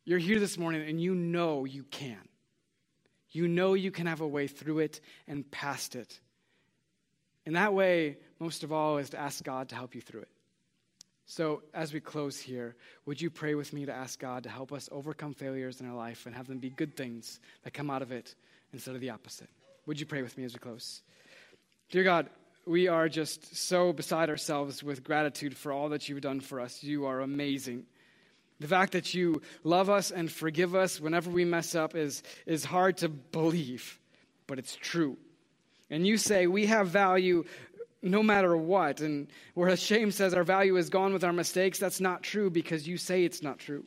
You're 0.06 0.20
here 0.20 0.40
this 0.40 0.58
morning 0.58 0.88
and 0.88 1.00
you 1.00 1.14
know 1.14 1.66
you 1.66 1.84
can. 1.84 2.18
You 3.30 3.48
know 3.48 3.74
you 3.74 3.92
can 3.92 4.08
have 4.08 4.22
a 4.22 4.28
way 4.28 4.48
through 4.48 4.80
it 4.80 5.02
and 5.28 5.50
past 5.52 5.96
it 5.96 6.20
In 7.46 7.54
that 7.54 7.74
way, 7.74 8.18
most 8.40 8.64
of 8.64 8.72
all, 8.72 8.98
is 8.98 9.10
to 9.12 9.20
ask 9.20 9.44
God 9.44 9.70
to 9.70 9.76
help 9.76 9.96
you 9.96 10.02
through 10.02 10.22
it. 10.22 10.30
So, 11.30 11.62
as 11.74 11.94
we 11.94 12.00
close 12.00 12.40
here, 12.40 12.76
would 13.06 13.20
you 13.20 13.30
pray 13.30 13.54
with 13.54 13.74
me 13.74 13.86
to 13.86 13.94
ask 13.94 14.18
God 14.18 14.44
to 14.44 14.50
help 14.50 14.72
us 14.72 14.88
overcome 14.94 15.34
failures 15.34 15.82
in 15.82 15.88
our 15.88 15.96
life 15.96 16.26
and 16.26 16.34
have 16.34 16.48
them 16.48 16.60
be 16.60 16.70
good 16.70 16.96
things 16.96 17.42
that 17.64 17.74
come 17.74 17.90
out 17.90 18.02
of 18.02 18.14
it 18.14 18.34
instead 18.72 18.96
of 18.96 19.02
the 19.02 19.10
opposite? 19.10 19.50
Would 19.88 20.00
you 20.00 20.06
pray 20.06 20.22
with 20.22 20.38
me 20.38 20.46
as 20.46 20.54
we 20.54 20.60
close? 20.60 21.02
Dear 21.90 22.06
God, 22.06 22.30
we 22.66 22.88
are 22.88 23.10
just 23.10 23.56
so 23.56 23.92
beside 23.92 24.30
ourselves 24.30 24.84
with 24.84 25.04
gratitude 25.04 25.56
for 25.56 25.74
all 25.74 25.90
that 25.90 26.08
you've 26.08 26.22
done 26.22 26.40
for 26.40 26.62
us. 26.62 26.82
You 26.84 27.06
are 27.08 27.20
amazing. 27.20 27.86
The 28.60 28.68
fact 28.68 28.94
that 28.94 29.14
you 29.14 29.42
love 29.64 29.90
us 29.90 30.12
and 30.12 30.32
forgive 30.32 30.76
us 30.76 31.00
whenever 31.00 31.30
we 31.30 31.46
mess 31.46 31.76
up 31.76 31.96
is, 31.96 32.24
is 32.46 32.66
hard 32.66 32.98
to 32.98 33.10
believe, 33.10 34.00
but 34.48 34.60
it's 34.60 34.76
true. 34.76 35.18
And 35.90 36.06
you 36.06 36.18
say 36.18 36.48
we 36.48 36.66
have 36.66 36.90
value 36.90 37.46
no 38.02 38.24
matter 38.24 38.56
what. 38.56 39.02
And 39.02 39.28
whereas 39.54 39.82
shame 39.82 40.12
says 40.12 40.34
our 40.34 40.44
value 40.44 40.78
is 40.78 40.90
gone 40.90 41.14
with 41.14 41.24
our 41.24 41.34
mistakes, 41.34 41.80
that's 41.80 42.00
not 42.00 42.24
true 42.24 42.50
because 42.50 42.88
you 42.88 42.98
say 42.98 43.24
it's 43.24 43.42
not 43.42 43.60
true. 43.60 43.86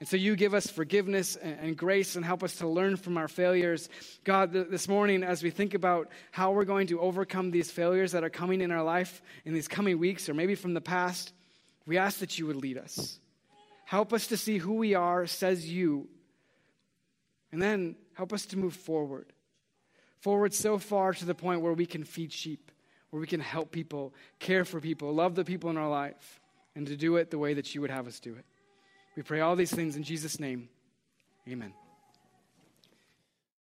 And 0.00 0.08
so 0.08 0.16
you 0.16 0.36
give 0.36 0.54
us 0.54 0.66
forgiveness 0.66 1.36
and 1.36 1.76
grace 1.76 2.16
and 2.16 2.24
help 2.24 2.42
us 2.42 2.56
to 2.56 2.68
learn 2.68 2.96
from 2.96 3.16
our 3.16 3.28
failures. 3.28 3.88
God, 4.24 4.52
this 4.52 4.88
morning, 4.88 5.22
as 5.22 5.42
we 5.42 5.50
think 5.50 5.72
about 5.72 6.10
how 6.30 6.50
we're 6.52 6.64
going 6.64 6.88
to 6.88 7.00
overcome 7.00 7.50
these 7.50 7.70
failures 7.70 8.12
that 8.12 8.24
are 8.24 8.30
coming 8.30 8.60
in 8.60 8.70
our 8.70 8.82
life 8.82 9.22
in 9.44 9.54
these 9.54 9.68
coming 9.68 9.98
weeks 9.98 10.28
or 10.28 10.34
maybe 10.34 10.56
from 10.56 10.74
the 10.74 10.80
past, 10.80 11.32
we 11.86 11.96
ask 11.96 12.18
that 12.18 12.38
you 12.38 12.46
would 12.46 12.56
lead 12.56 12.76
us. 12.76 13.18
Help 13.86 14.12
us 14.12 14.26
to 14.26 14.36
see 14.36 14.58
who 14.58 14.74
we 14.74 14.94
are, 14.94 15.26
says 15.26 15.70
you. 15.70 16.08
And 17.52 17.62
then 17.62 17.96
help 18.14 18.32
us 18.32 18.46
to 18.46 18.58
move 18.58 18.74
forward. 18.74 19.32
Forward 20.20 20.52
so 20.52 20.78
far 20.78 21.12
to 21.14 21.24
the 21.24 21.34
point 21.34 21.60
where 21.60 21.72
we 21.72 21.86
can 21.86 22.04
feed 22.04 22.32
sheep, 22.32 22.63
where 23.14 23.20
we 23.20 23.28
can 23.28 23.38
help 23.38 23.70
people, 23.70 24.12
care 24.40 24.64
for 24.64 24.80
people, 24.80 25.14
love 25.14 25.36
the 25.36 25.44
people 25.44 25.70
in 25.70 25.76
our 25.76 25.88
life, 25.88 26.40
and 26.74 26.84
to 26.88 26.96
do 26.96 27.14
it 27.14 27.30
the 27.30 27.38
way 27.38 27.54
that 27.54 27.72
you 27.72 27.80
would 27.80 27.90
have 27.90 28.08
us 28.08 28.18
do 28.18 28.34
it. 28.34 28.44
We 29.14 29.22
pray 29.22 29.38
all 29.38 29.54
these 29.54 29.70
things 29.70 29.94
in 29.94 30.02
Jesus' 30.02 30.40
name. 30.40 30.68
Amen. 31.48 31.72